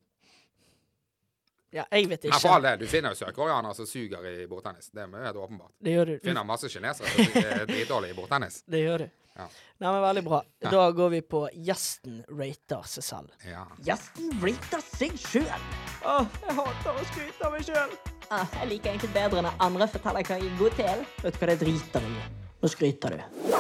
[1.76, 2.70] Ja, jeg vet Men for all ikke.
[2.70, 4.88] del, du finner jo sørkoreanere som suger i bordtennis.
[4.96, 5.74] Det er helt åpenbart.
[5.84, 6.06] Det gjør.
[6.14, 8.62] Du finner masse kinesere som er dritdårlige i bordtennis.
[8.72, 9.10] Det gjør du.
[9.36, 9.46] Ja.
[9.84, 10.40] Nei, men Veldig bra.
[10.64, 13.34] Da går vi på gjesten rater seg selv.
[13.44, 13.66] Ja.
[13.84, 15.66] Gjesten rater seg sjøl.
[16.08, 17.98] Åh, jeg hater å skryte av meg sjøl.
[18.32, 21.04] Ah, jeg liker egentlig bedre når andre forteller hva jeg er god til.
[21.26, 22.24] Vet du hva det driter du i?
[22.64, 23.52] Nå skryter du.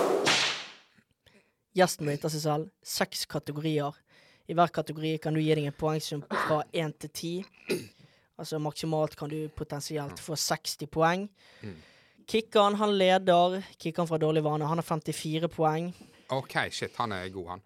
[1.75, 2.71] Gjesten rater seg selv.
[2.95, 3.99] Seks kategorier.
[4.47, 7.33] I hver kategori kan du gi deg en poengsum fra én til ti.
[8.39, 11.27] Altså maksimalt kan du potensielt få 60 poeng.
[12.27, 13.63] Kikkan, han leder.
[13.77, 15.93] Kikkan fra Dårlig vane, han har 54 poeng.
[16.29, 17.65] OK, shit, han er god, han.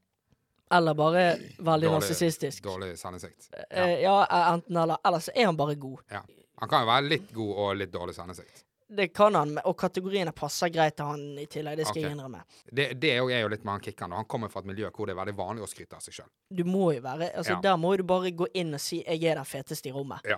[0.71, 1.23] Eller bare
[1.57, 2.63] veldig narsissistisk.
[2.63, 3.49] Dårlig sendesikt.
[3.51, 3.63] Ja.
[3.69, 4.17] Eh, ja,
[4.53, 4.97] enten eller.
[5.03, 5.99] Eller så er han bare god.
[6.11, 6.25] ja.
[6.59, 8.65] Han kan jo være litt god og litt dårlig sendesikt.
[8.89, 11.77] Det kan han, og kategoriene passer greit til han i tillegg.
[11.77, 12.03] Det skal okay.
[12.03, 12.41] jeg innrømme.
[12.65, 14.15] Det, det er jo- litt med han kickeren.
[14.17, 16.29] Han kommer fra et miljø hvor det er veldig vanlig å skryte av seg sjøl.
[16.49, 17.61] Du må jo være altså Ja.
[17.61, 20.25] Der må du bare gå inn og si 'jeg er den feteste i rommet'.
[20.25, 20.37] Ja.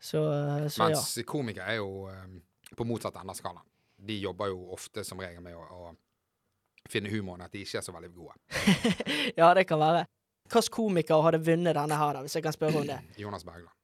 [0.00, 0.18] Så,
[0.68, 0.88] så ja.
[0.88, 2.26] Mens komikere er jo eh,
[2.76, 3.66] på motsatt ende av skalaen.
[4.02, 7.86] De jobber jo ofte som regel med å, å finne humoren, at de ikke er
[7.86, 8.34] så veldig gode.
[9.38, 10.06] Ja, det kan være.
[10.50, 12.98] Hvilken komiker hadde vunnet denne her, da, hvis jeg kan spørre om det?
[13.22, 13.76] Jonas Bergland.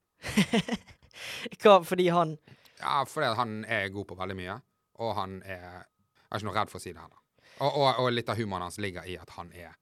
[1.63, 2.37] Hva, fordi han
[2.79, 4.59] Ja, fordi han er god på veldig mye,
[5.03, 7.23] og han er Jeg er ikke noe redd for å si det heller.
[7.59, 9.73] Og, og, og litt av humoren hans ligger i at han er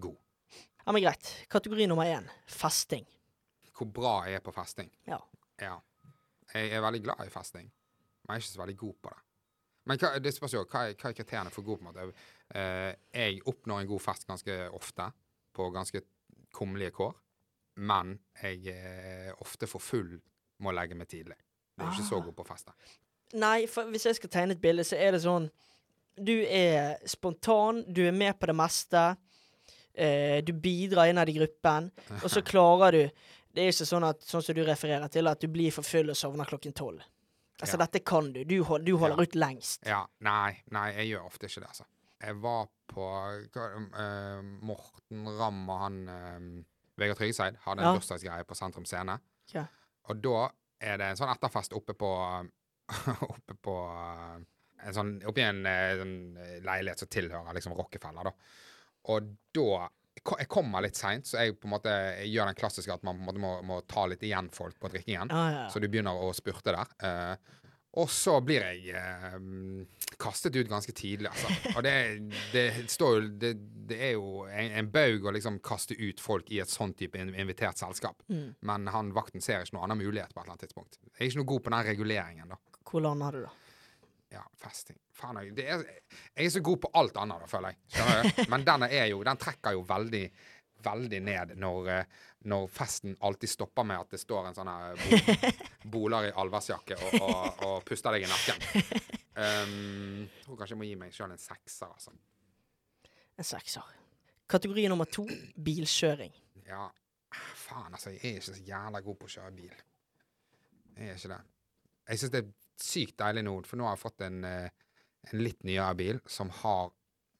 [0.00, 0.16] god.
[0.84, 1.28] Ja, men greit.
[1.52, 3.04] Kategori nummer én festing.
[3.74, 4.88] Hvor bra jeg er på festing.
[5.08, 5.18] Ja.
[5.60, 5.76] Ja.
[6.54, 7.68] Jeg er veldig glad i festing,
[8.24, 9.22] men jeg er ikke så veldig god på det.
[9.84, 12.24] Men hva, det spørs jo hva hva er kriteriene for god på en måte.
[12.56, 15.10] Eh, jeg oppnår en god fest ganske ofte,
[15.54, 16.00] på ganske
[16.56, 17.12] kummerlige kår.
[17.84, 20.14] Men jeg er ofte for full
[20.62, 21.36] med å legge meg tidlig.
[21.74, 22.70] Jeg er ikke så god på fest.
[23.34, 25.48] Nei, for hvis jeg skal tegne et bilde, så er det sånn
[26.14, 29.00] Du er spontan, du er med på det meste.
[29.94, 31.90] Eh, du bidrar innad i gruppen,
[32.22, 33.02] og så klarer du
[33.54, 36.10] Det er ikke sånn at Sånn som du refererer til, at du blir for full
[36.10, 37.02] og sovner klokken tolv.
[37.64, 37.86] Altså, Ja.
[37.86, 38.42] dette kan du.
[38.44, 39.22] Du, hold, du holder Ja.
[39.28, 39.86] ut lengst.
[39.88, 41.84] Ja, nei, nei, jeg gjør ofte ikke det, altså.
[42.24, 43.04] Jeg var på
[43.98, 46.64] eh, Morten Ramm og han uh,
[47.00, 47.94] Vegard Tryggeseid hadde en Ja.
[47.98, 49.18] bursdagsgreie på Sentrum Scene.
[49.52, 49.66] Ja.
[50.08, 50.48] Og da
[50.80, 52.10] er det en sånn etterfest oppe på
[53.34, 54.40] Oppe på eh,
[54.86, 58.32] en sånn, Oppe i en eh, leilighet som tilhører liksom Rockefeller, da.
[59.12, 61.92] Og da Jeg kommer litt seint, så jeg på en måte
[62.24, 64.90] gjør den klassiske at man på en måte må, må ta litt igjen folk på
[64.92, 65.32] drikkingen.
[65.34, 65.64] Ah, ja.
[65.72, 66.94] Så du begynner å spurte der.
[67.02, 67.60] Uh,
[68.00, 69.36] og så blir jeg uh,
[70.18, 71.50] kastet ut ganske tidlig, altså.
[71.76, 71.94] Og det,
[72.54, 73.52] det står jo det,
[73.90, 77.20] det er jo en, en baug å liksom kaste ut folk i et sånn type
[77.20, 78.22] invitert selskap.
[78.26, 78.54] Mm.
[78.66, 80.98] Men han vakten ser ikke noen annen mulighet på et eller annet tidspunkt.
[81.12, 82.80] Jeg er ikke noe god på den reguleringen, da.
[82.84, 83.54] Hvor lander du, da?
[84.34, 84.98] Ja, festing.
[85.14, 85.84] Faen, jeg, det er,
[86.34, 87.80] jeg er så god på alt annet, føler jeg.
[87.94, 88.44] Skjønner du?
[88.50, 90.24] Men denne er jo, den trekker jo veldig
[90.84, 94.98] veldig ned når, eh, når festen alltid stopper med at det står en sånn her
[95.00, 95.52] bo,
[95.96, 98.66] boler i allværsjakke og, og, og puster deg i nakken.
[99.34, 102.12] Um, jeg tror kanskje jeg må gi meg sjøl en sekser, altså.
[103.34, 103.94] En sekser.
[104.50, 105.24] Kategori nummer to
[105.66, 106.36] bilkjøring.
[106.68, 106.84] Ja,
[107.64, 108.12] faen, altså.
[108.14, 109.74] Jeg er ikke så jævla god på å kjøre bil.
[110.94, 111.40] Jeg er ikke det.
[112.04, 114.68] Jeg syns det er sykt deilig nå, for nå har jeg fått en, eh,
[115.32, 116.92] en litt nyere bil som har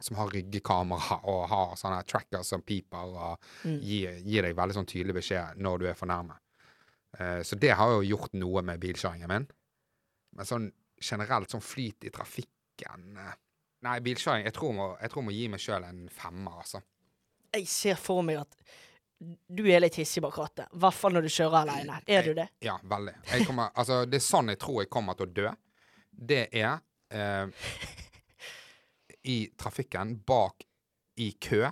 [0.04, 3.78] som har ryggekamera og har sånne trackers som piper og Mm.
[3.80, 6.34] gir, gir deg veldig sånn tydelig beskjed når du er for nærme.
[7.14, 9.46] Uh, så det har jo gjort noe med bilkjøringen min.
[10.34, 10.66] Men sånn
[11.00, 13.34] generelt sånn flyt i trafikken eh,
[13.84, 16.58] Nei, bilkjøring Jeg tror jeg må, jeg tror jeg må gi meg sjøl en femmer,
[16.64, 16.80] altså.
[17.54, 18.56] Jeg ser for meg at
[19.48, 20.68] du er litt hissig bak rattet.
[20.72, 22.00] I hvert fall når du kjører alene.
[22.06, 22.48] Er du det?
[22.64, 23.14] Ja, veldig.
[23.32, 25.54] Jeg kommer, altså, det er sånn jeg tror jeg kommer til å dø.
[26.14, 26.76] Det er
[27.14, 27.64] eh,
[29.30, 30.66] i trafikken, bak
[31.22, 31.64] i kø,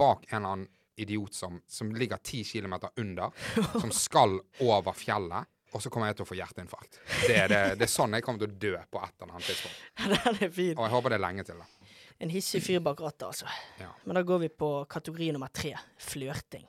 [0.00, 0.68] bak en eller annen
[1.00, 3.32] idiot som, som ligger ti kilometer under,
[3.80, 6.98] som skal over fjellet, og så kommer jeg til å få hjerteinfarkt.
[7.28, 9.48] Det er, det, det er sånn jeg kommer til å dø på et eller annet
[9.48, 9.84] tidspunkt.
[10.10, 10.74] Den er fin.
[10.74, 11.94] Og jeg håper det er lenge til, da.
[12.20, 13.48] En hissig fyr bak rattet, altså.
[13.80, 13.88] Ja.
[14.04, 15.72] Men da går vi på kategori nummer tre.
[16.04, 16.66] Flørting.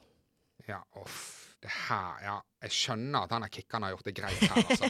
[0.71, 1.21] Ja, uff.
[1.61, 4.89] Det her Ja, jeg skjønner at denne kickeren har gjort det greit her, altså.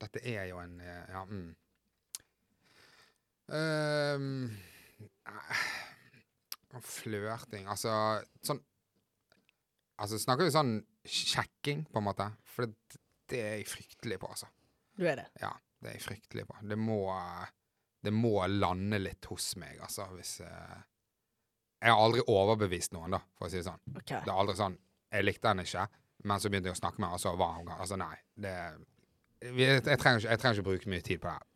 [0.00, 1.50] Dette er jo en eh, Ja, mm.
[3.50, 4.52] Um,
[6.86, 7.92] Flørting Altså
[8.46, 8.60] sånn
[10.00, 12.28] Altså snakker vi sånn sjekking, på en måte?
[12.48, 14.46] For det, det er jeg fryktelig på, altså.
[14.96, 15.26] Du er det?
[15.42, 16.56] Ja, det er jeg fryktelig på.
[16.70, 17.02] Det må
[18.00, 20.78] Det må lande litt hos meg, altså, hvis eh,
[21.80, 23.80] Jeg har aldri overbevist noen, da, for å si det sånn.
[23.96, 24.20] Okay.
[24.24, 24.74] Det er aldri sånn
[25.12, 25.86] Jeg likte henne ikke,
[26.28, 27.68] men så begynte jeg å snakke med henne, og så var hun.
[27.74, 28.14] Altså, nei.
[28.36, 28.52] Det
[29.40, 31.36] jeg, jeg, trenger ikke, jeg trenger ikke bruke mye tid på det.
[31.38, 31.46] her.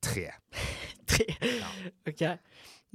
[0.00, 0.28] Tre.
[1.10, 1.26] Tre.
[2.08, 2.22] OK.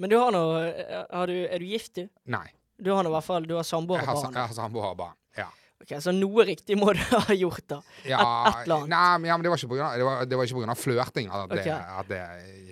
[0.01, 2.09] Men du har nå har du, Er du gift, du?
[2.33, 2.47] Nei.
[2.81, 4.33] Du har nå i hvert fall Du har samboer og barn.
[4.33, 5.15] jeg har samboer og barn.
[5.37, 5.45] Ja.
[5.83, 7.77] Ok, så noe riktig må du ha gjort, da.
[8.07, 8.89] Ja, Et- et eller annet.
[8.95, 10.57] Nei, men, ja, men det var ikke på grunn av, det var, det var ikke
[10.57, 12.21] på grunn av flørting at, det- at det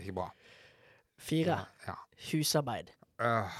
[0.01, 0.27] gikk bra.
[1.29, 1.59] Fire.
[1.87, 1.95] Ja.
[2.31, 2.89] Husarbeid.
[3.21, 3.57] Øh,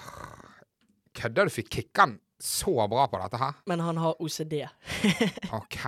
[1.14, 1.54] kødder du?
[1.54, 3.62] Fikk kicka han så bra på dette her?
[3.70, 4.64] Men han har OCD.
[5.62, 5.80] OK.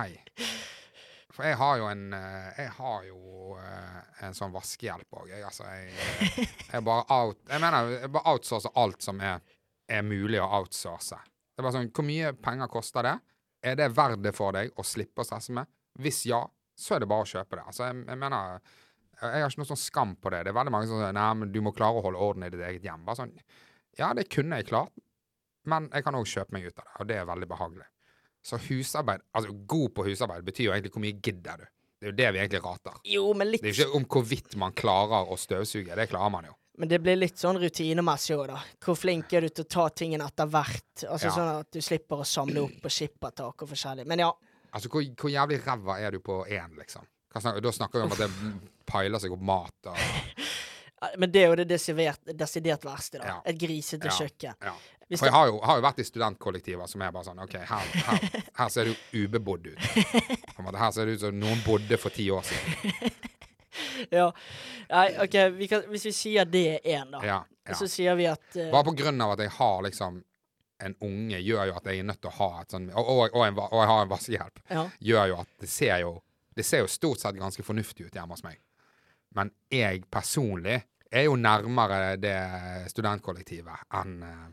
[1.36, 5.44] For jeg har jo en eh, Jeg har jo eh, en sånn vaskehjelp òg, jeg.
[5.44, 7.42] Altså, jeg, eh, jeg bare out...
[7.50, 9.42] Jeg mener, jeg bare outsourcer alt som er,
[9.88, 11.18] er mulig å outsource.
[11.52, 13.16] Det er bare sånn, Hvor mye penger koster det?
[13.66, 15.68] Er det verdt det for deg å slippe å stresse med?
[16.00, 16.40] Hvis ja,
[16.76, 17.66] så er det bare å kjøpe det.
[17.68, 18.74] Altså, jeg, jeg mener
[19.22, 20.42] Jeg har ikke noe sånn skam på det.
[20.44, 22.50] Det er veldig mange som sier nei, men du må klare å holde orden i
[22.52, 23.04] ditt eget hjem.
[23.06, 23.32] Bare sånn,
[23.96, 24.92] Ja, det kunne jeg klart,
[25.64, 27.86] men jeg kan òg kjøpe meg ut av det, og det er veldig behagelig.
[28.44, 31.64] Så husarbeid, altså god på husarbeid, betyr jo egentlig hvor mye gidder du.
[31.96, 32.98] Det er jo det vi egentlig rater.
[33.08, 35.96] Jo, men litt Det er jo ikke om hvorvidt man klarer å støvsuge.
[35.96, 36.52] Det klarer man jo.
[36.76, 38.60] Men det blir litt sånn rutinemessig òg, da.
[38.84, 41.06] Hvor flink er du til å ta tingene etter hvert?
[41.08, 41.32] Altså Ja.
[41.32, 44.04] Sånn at du slipper å samle opp på skippertak og forskjellig.
[44.06, 44.30] Men ja.
[44.76, 47.08] Altså, hvor, hvor jævlig ræva er du på én, liksom?
[47.32, 49.98] Snakker, da snakker vi om at det peiler seg opp mat og
[51.20, 53.26] Men det er jo det desidert, desidert verste, da.
[53.28, 53.34] Ja.
[53.52, 54.14] Et grisete Ja.
[54.16, 54.54] kjøkken.
[54.64, 54.72] Ja.
[55.12, 57.90] For jeg har jo, har jo vært i studentkollektiver som er bare sånn OK, her,
[58.08, 58.24] her,
[58.56, 59.84] her ser du ubebodd ut.
[60.56, 63.12] Her ser det ut som noen bodde for ti år siden.
[64.10, 64.30] Ja.
[64.88, 67.20] Nei, OK, vi kan, hvis vi sier det er én, da.
[67.26, 67.36] Ja,
[67.68, 67.74] ja.
[67.76, 70.22] Så sier vi at uh, Bare på grunn av at jeg har liksom
[70.86, 73.20] en unge, gjør jo at jeg er nødt til å ha et sånn Og, og,
[73.34, 74.62] og, en, og jeg har en vaskehjelp.
[74.72, 74.86] Ja.
[75.10, 76.14] Gjør jo at det ser jo
[76.56, 78.56] Det ser jo stort sett ganske fornuftig ut hjemme hos meg.
[79.36, 80.78] Men jeg personlig
[81.10, 82.36] er jo nærmere det
[82.92, 84.46] studentkollektivet enn eh,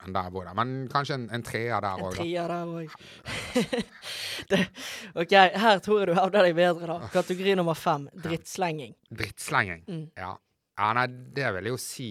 [0.00, 0.46] enn der bor.
[0.48, 0.56] der.
[0.56, 2.22] Men kanskje en, en treer der En òg, da.
[2.22, 2.88] trier der òg.
[5.20, 5.34] OK,
[5.64, 7.10] her tror jeg du hevder deg bedre, da.
[7.12, 8.08] Kategori nummer fem.
[8.24, 8.94] Drittslenging.
[9.12, 9.84] Drittslenging.
[9.88, 10.06] Mm.
[10.16, 10.32] Ja.
[10.80, 10.90] ja.
[10.96, 12.10] Nei, det vil jeg jo si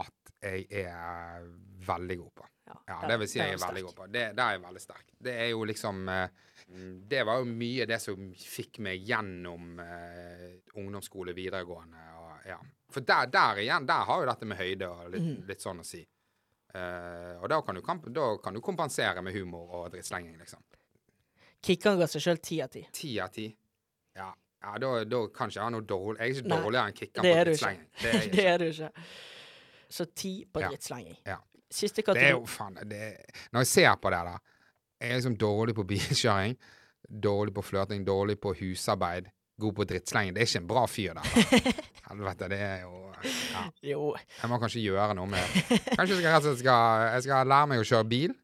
[0.00, 1.46] at jeg er
[1.86, 2.48] veldig god på.
[2.86, 4.08] Ja, det vil si jeg er veldig god på.
[4.10, 5.06] Det, det er jeg veldig sterk.
[5.28, 6.46] Det er jo liksom eh,
[7.08, 12.56] Det var jo mye det som fikk meg gjennom eh, ungdomsskole, videregående og ja.
[12.90, 15.46] For der, der igjen, der har jo dette med høyde og litt, Mm.
[15.48, 16.00] litt sånn å si.
[16.74, 20.62] Eh, og da kan, du, kamp- da kan du kompensere med humor og drittslenging, liksom.
[21.66, 22.82] Kikkan ga seg sjøl ti av ti.
[22.92, 23.46] Ti av ti.
[24.14, 24.28] Ja,
[24.62, 26.98] ja da, da kan ikke jeg ha noe dårlig Jeg er ikke Nei, dårligere enn
[27.00, 27.86] Kikkan på drittslenging.
[28.02, 28.90] Det er Det er du ikke.
[29.88, 31.18] Så ti på drittslenging.
[31.26, 31.38] Ja.
[31.70, 32.52] Siste Det er jo kategori.
[32.56, 33.02] faen det
[33.52, 34.38] Når jeg ser på det der
[35.06, 36.56] Jeg er liksom dårlig på bilkjøring,
[37.22, 39.28] dårlig på flørting, dårlig på husarbeid,
[39.62, 40.34] god på drittslenging.
[40.34, 41.22] Det er ikke en bra fyr da.
[42.08, 43.62] Helvete, det er jo ja.
[43.82, 44.00] Jo.
[44.42, 45.54] Jeg må kanskje gjøre noe med
[45.96, 48.34] Kanskje jeg skal, skal, jeg skal lære meg å kjøre bil.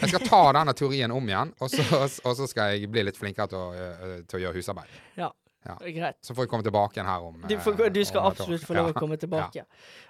[0.00, 1.84] Jeg skal ta denne teorien om igjen, og så,
[2.26, 4.96] og så skal jeg bli litt flinkere til å, øh, til å gjøre husarbeid.
[5.20, 5.30] Ja.
[5.68, 5.76] Ja.
[5.84, 6.16] Greit.
[6.24, 8.78] Så får jeg komme tilbake igjen her om Du, får, du skal om absolutt få
[8.78, 9.66] lov å komme tilbake.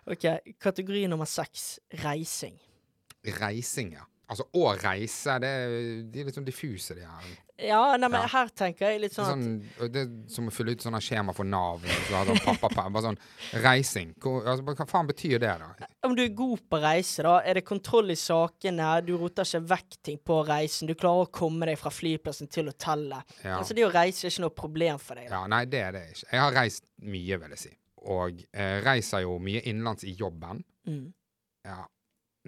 [0.07, 0.27] OK.
[0.63, 1.81] Kategori nummer seks.
[2.05, 2.55] Reising.
[3.41, 4.07] Reising, ja.
[4.31, 5.49] Altså å reise, det,
[6.15, 7.31] de er litt sånn diffuse, de her.
[7.61, 8.29] Ja, nei, men Ja.
[8.33, 11.01] her tenker jeg litt Det sånn at sånn, det er som å fylle ut sånne
[11.03, 11.83] skjema for Nav.
[12.07, 13.19] Så sånn pappa, bare sånn
[13.61, 14.15] reising.
[14.23, 15.89] Hvor, altså, hva faen betyr det, da?
[16.07, 19.61] om du er god på reise, da, er det kontroll i sakene, du roter ikke
[19.75, 23.37] vekk ting på reisen, du klarer å komme deg fra flyplassen til hotellet.
[23.45, 23.59] Ja.
[23.59, 25.29] Altså, det å reise er ikke noe problem for deg.
[25.29, 25.43] Da.
[25.43, 26.31] Ja, nei, det er det ikke.
[26.33, 27.75] Jeg har reist mye, vil jeg si.
[28.09, 30.63] Og eh, reiser jo mye innenlands i jobben.
[30.89, 31.09] Mm.
[31.67, 31.83] Ja.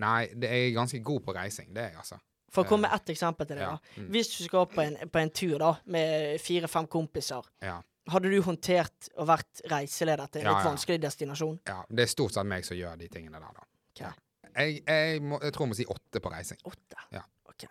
[0.01, 1.72] Nei, det er ganske god på reising.
[1.74, 2.18] Det er jeg, altså.
[2.53, 3.62] For å komme med ett eksempel til det.
[3.64, 3.70] Ja.
[3.76, 4.01] da.
[4.03, 4.09] Mm.
[4.12, 7.78] Hvis du skal på en, på en tur da, med fire-fem kompiser, Ja.
[8.12, 10.70] hadde du håndtert og vært reiseleder til en Ja, litt ja.
[10.70, 11.61] vanskelig destinasjon?
[11.68, 11.78] ja.
[11.88, 13.64] Det er stort sett meg som gjør de tingene der, da.
[13.95, 14.12] Okay.
[14.57, 16.59] Jeg, jeg, må, jeg tror jeg må si åtte på reising.
[16.68, 16.97] Åtte?
[17.12, 17.22] Ja.
[17.49, 17.64] OK.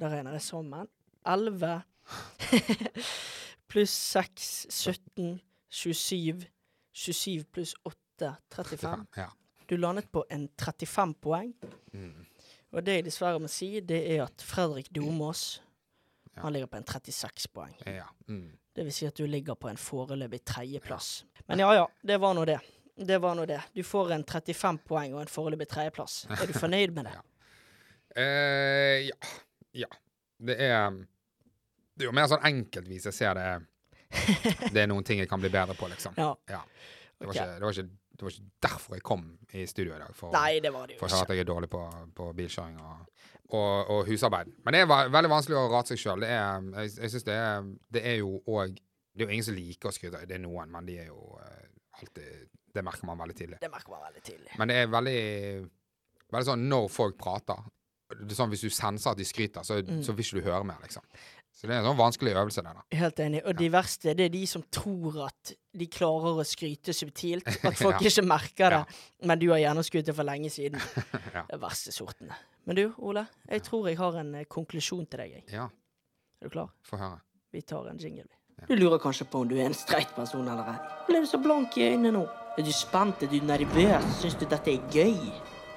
[0.00, 0.88] Da regner jeg sammen.
[1.26, 1.82] Elleve
[3.70, 5.40] pluss seks, 17,
[5.70, 6.46] 27.
[6.92, 9.06] 27 pluss 8, 35.
[9.16, 9.28] Ja.
[9.70, 11.52] Du landet på en 35 poeng.
[11.94, 12.26] Mm.
[12.74, 15.60] Og det jeg dessverre må si, det er at Fredrik Domås
[16.36, 16.42] Ja.
[16.44, 17.74] han ligger på en 36 poeng.
[17.86, 18.06] ja.
[18.28, 18.50] Mm.
[18.74, 21.24] Det vil si at du ligger på en foreløpig tredjeplass.
[21.48, 22.60] Men ja ja, det var nå det.
[22.96, 23.58] Det var nå det.
[23.74, 26.26] Du får en 35 poeng og en foreløpig tredjeplass.
[26.30, 27.14] Er du fornøyd med det?
[27.16, 28.22] Ja.
[28.22, 29.16] Eh, ja.
[29.72, 29.86] Ja.
[30.38, 30.90] Det er
[31.94, 33.48] Det er jo mer sånn enkeltvis jeg ser det
[34.74, 36.14] Det er noen ting jeg kan bli bedre på, liksom.
[36.16, 36.30] Ja.
[36.48, 36.62] Ja.
[37.18, 37.42] Det, var okay.
[37.42, 39.24] ikke, det, var ikke, det var ikke derfor jeg kom
[39.56, 40.14] i studio i dag.
[40.16, 41.80] For, Nei, det var det jo for at jeg er dårlig på,
[42.18, 43.24] på bilkjøring og,
[43.56, 44.52] og, og husarbeid.
[44.66, 46.26] Men det er veldig vanskelig å rate seg sjøl.
[46.28, 49.90] Jeg, jeg synes det er Det er jo òg Det er jo ingen som liker
[49.90, 50.22] å skryte.
[50.28, 51.66] Det er noen, men de er jo eh,
[51.98, 52.46] alltid
[52.76, 53.58] Det merker man veldig tidlig.
[53.64, 54.52] Det merker man veldig tidlig.
[54.60, 55.18] Men det er veldig
[56.30, 57.64] Veldig sånn når folk prater
[58.10, 60.00] det er sånn Hvis du senser at de skryter, så, Mm.
[60.02, 61.02] så vil ikke du høre mer, liksom.
[61.60, 62.82] Så det er en sånn vanskelig øvelse, det, da.
[62.96, 63.40] Helt enig.
[63.44, 67.44] Og de verste, det er de som tror at de klarer å skryte subtilt.
[67.68, 68.08] At folk Ja.
[68.08, 68.78] ikke merker det.
[69.28, 70.80] Men du har gjerne skutt det for lenge siden.
[71.36, 71.42] Ja.
[71.50, 72.34] Det verste sortene.
[72.66, 73.26] Men du, Ole.
[73.50, 75.36] Jeg tror jeg har en eh, konklusjon til deg.
[75.36, 75.44] jeg.
[75.52, 75.68] Ja,
[76.40, 76.72] Er du klar?
[76.88, 77.20] få høre.
[77.52, 78.66] Vi tar en jingle, vi.
[78.68, 80.78] Du lurer kanskje på om du er en streit person eller ei.
[81.06, 82.24] Ble du så blank i øynene nå?
[82.58, 83.22] Er du spent?
[83.22, 84.10] Er du nervøs?
[84.20, 85.14] Syns du dette er gøy?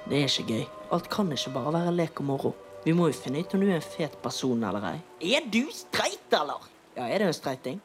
[0.08, 0.64] Det er ikke gøy.
[0.96, 2.54] Alt kan ikke bare være lek og moro.
[2.84, 4.96] Vi må jo finne ut om du er en fet person eller ei.
[5.36, 6.66] Er du streit, eller?
[6.92, 7.78] Ja, er det en streiting?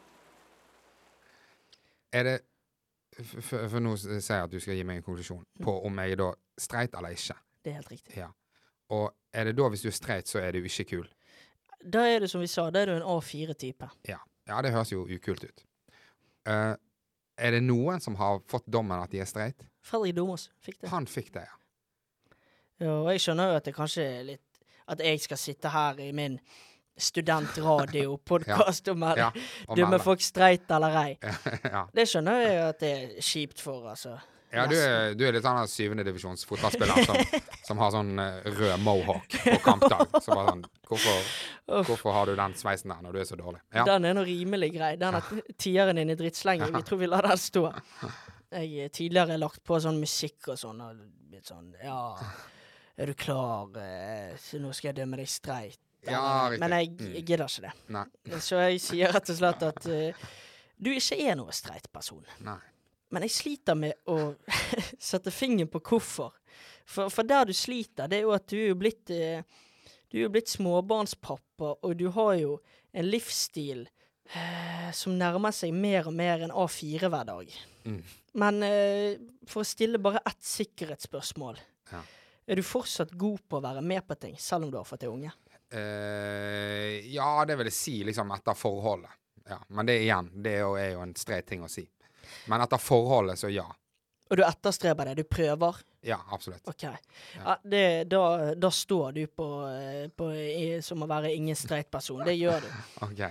[2.11, 2.37] Er det
[3.43, 6.19] For nå sier jeg at du skal gi meg en konklusjon på om jeg er
[6.21, 6.27] da
[6.59, 7.35] streit eller ikke.
[7.63, 8.13] Det er helt riktig.
[8.15, 8.29] Ja.
[8.95, 11.09] Og er det da, hvis du er streit, så er du ikke kul?
[11.83, 13.89] Da er det som vi sa, da er du en A4-type.
[14.07, 14.19] Ja.
[14.47, 15.65] ja, det høres jo ukult ut.
[16.47, 16.75] Uh,
[17.39, 19.67] er det noen som har fått dommen at de er streit?
[19.83, 20.91] Fredrik Domås fikk det.
[20.91, 21.55] Han fikk det, ja.
[22.79, 24.48] Ja, og jeg skjønner jo at det kanskje er litt
[24.89, 26.39] At jeg skal sitte her i min
[26.99, 29.29] studentradio-podkast og melde ja.
[29.75, 31.13] dumme folk streit eller ei.
[31.75, 31.85] ja.
[31.93, 34.17] Det skjønner jeg at det er kjipt for, altså.
[34.51, 37.21] ja, du er, du er litt sånn syvendedivisjons fotballspiller som,
[37.69, 40.19] som har sånn eh, rød mohawk på kampdag.
[40.19, 41.31] Så bare sånn hvorfor,
[41.91, 43.63] hvorfor har du den sveisen der når du er så dårlig?
[43.75, 43.87] Ja.
[43.93, 44.93] Den er nå rimelig grei.
[44.99, 46.75] Den er tieren din i drittslengen.
[46.75, 47.69] Vi tror vi lar den stå.
[48.49, 52.17] Jeg har tidligere lagt på sånn musikk og sånn, og litt sånn Ja,
[52.99, 53.69] er du klar?
[53.79, 55.79] Eh, Så nå skal jeg dømme deg streit.
[56.07, 56.49] Ja.
[56.59, 57.13] Men jeg, Mm.
[57.15, 57.71] jeg gidder ikke det.
[57.95, 58.05] Nei.
[58.47, 60.27] Så jeg sier rett og slett at uh,
[60.79, 62.23] du ikke er noe streit person.
[62.45, 62.59] Nei.
[63.11, 64.35] Men jeg sliter med å
[65.09, 66.31] sette fingeren på hvorfor.
[66.85, 69.43] For, for der du sliter, det er jo at du er jo blitt eh,
[70.09, 72.55] Du er jo blitt småbarnspappa, og du har jo
[72.93, 73.83] en livsstil
[74.35, 77.51] uh, som nærmer seg mer og mer en A4 hver dag.
[77.85, 77.99] Mm.
[78.39, 78.63] Men
[79.49, 81.57] for å stille bare ett sikkerhetsspørsmål.
[81.91, 82.01] Ja.
[82.49, 85.03] Er du fortsatt god på å være med på ting, selv om du har fått
[85.03, 85.29] deg unge?
[85.69, 89.13] Uh, ja, det vil jeg si liksom etter forholdet.
[89.49, 89.59] Ja.
[89.77, 91.85] Men det igjen, det er jo, er jo en streit ting å si.
[92.49, 93.67] Men etter forholdet, så ja.
[94.29, 95.21] Og du etterstreber det?
[95.21, 95.77] Du prøver?
[96.05, 96.65] Ja, absolutt.
[96.69, 96.87] OK.
[97.37, 98.23] Ja, det, da,
[98.55, 100.31] da står du på, eh, på
[100.85, 102.25] som å være ingen streit person.
[102.25, 102.69] Det gjør du.
[103.09, 103.23] Ok.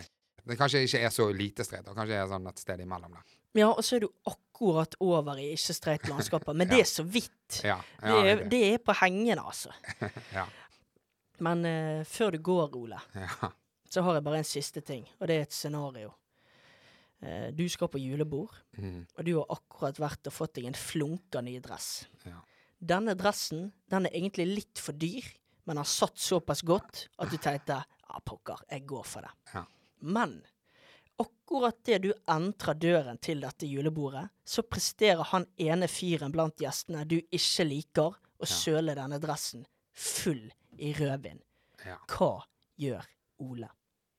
[0.48, 3.37] Det kanskje ikke er så lite streit, kanskje er sånn et sted imellom der.
[3.58, 6.54] Ja, og så er du akkurat over i ikke streit landskaper.
[6.56, 7.60] Men det er så vidt.
[7.66, 9.72] Ja, Det er, det er på hengende, altså.
[10.38, 10.46] ja.
[11.44, 13.50] Men uh, før du går, Ole, ja.
[13.90, 16.10] så har jeg bare en siste ting, og det er et scenario.
[17.22, 20.76] Eh, du skal på julebord, Mm, og du har akkurat vært og fått deg en
[20.78, 22.06] flunka ny dress.
[22.26, 22.38] ja.
[22.78, 25.24] Denne dressen den er egentlig litt for dyr,
[25.66, 29.32] men har satt såpass godt at du tenkte ja, pokker, jeg går for det.
[29.54, 29.64] Ja.
[30.06, 30.36] Men
[31.22, 37.04] akkurat det du entrer døren til dette julebordet, så presterer han ene fyren blant gjestene
[37.08, 39.64] du ikke liker, å søle denne dressen
[39.98, 40.44] full
[40.78, 41.40] i rødvin.
[41.82, 41.96] Ja.
[42.06, 42.44] Hva
[42.78, 43.06] gjør
[43.42, 43.70] Ole?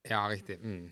[0.09, 0.57] Ja, riktig.
[0.59, 0.89] Mm.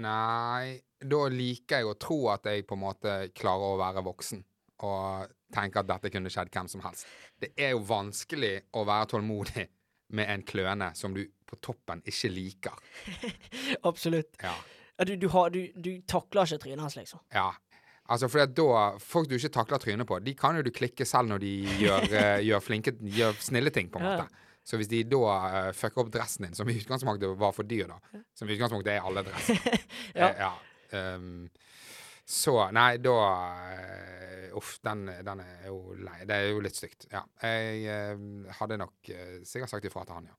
[0.00, 4.42] Nei, da liker jeg å tro at jeg på en måte klarer å være voksen.
[4.86, 7.08] Og tenke at dette kunne skjedd hvem som helst.
[7.40, 9.66] Det er jo vanskelig å være tålmodig
[10.16, 12.84] med en kløne som du på toppen ikke liker.
[13.90, 14.38] Absolutt.
[14.42, 14.54] Ja.
[15.00, 17.24] Ja, Du, du, har, du, du takler ikke trynet hans, liksom.
[17.32, 17.48] ja.
[18.10, 21.30] Altså, for da Folk du ikke takler trynet på, de kan jo du klikke selv
[21.30, 24.14] når de gjør, eh, gjør flinke Gjør snille ting, på en Ja.
[24.24, 24.46] måte.
[24.66, 27.86] Så hvis de da uh, fucker opp dressen din, som i utgangspunktet var for dyr,
[27.88, 27.96] da
[28.36, 29.56] Som i utgangspunktet er alle dresser.
[30.20, 30.28] Ja.
[30.28, 30.50] Eh, ja.
[31.16, 31.48] Um,
[32.28, 36.18] så Nei, da uh, Uff, den, den er jo lei.
[36.26, 37.06] Det er jo litt stygt.
[37.14, 37.22] Ja.
[37.46, 37.86] Jeg
[38.18, 39.10] uh, hadde nok
[39.46, 40.36] sikkert sagt ifra til han, ja.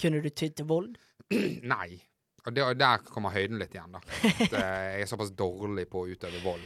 [0.00, 0.94] Kunne du tydd til vold?
[1.74, 1.98] Nei.
[2.46, 4.00] Og der, der kommer høyden litt igjen, da.
[4.02, 6.64] At, eh, jeg er såpass dårlig på å utøve vold.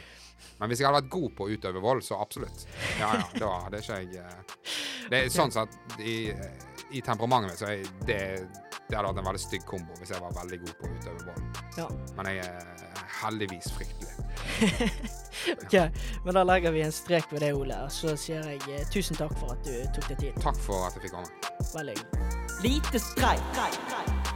[0.57, 2.65] Men hvis jeg hadde vært god på å utøve vold, så absolutt.
[2.99, 4.63] Ja, ja, da hadde ikke jeg eh,
[5.09, 6.17] Det er sånn at i,
[6.97, 8.19] i temperamentet mitt så er det,
[8.87, 11.29] det hadde vært en veldig stygg kombo hvis jeg var veldig god på å utøve
[11.29, 11.61] vold.
[11.77, 11.87] Ja.
[12.17, 14.13] Men jeg er heldigvis fryktelig.
[15.47, 15.73] Ok,
[16.25, 17.77] men da legger vi en strek ved det, Ole.
[17.85, 20.41] Og så sier jeg eh, tusen takk for at du tok deg tid.
[20.43, 21.53] Takk for at jeg fikk komme.
[21.75, 21.99] Veldig.
[22.65, 24.26] Lite streit.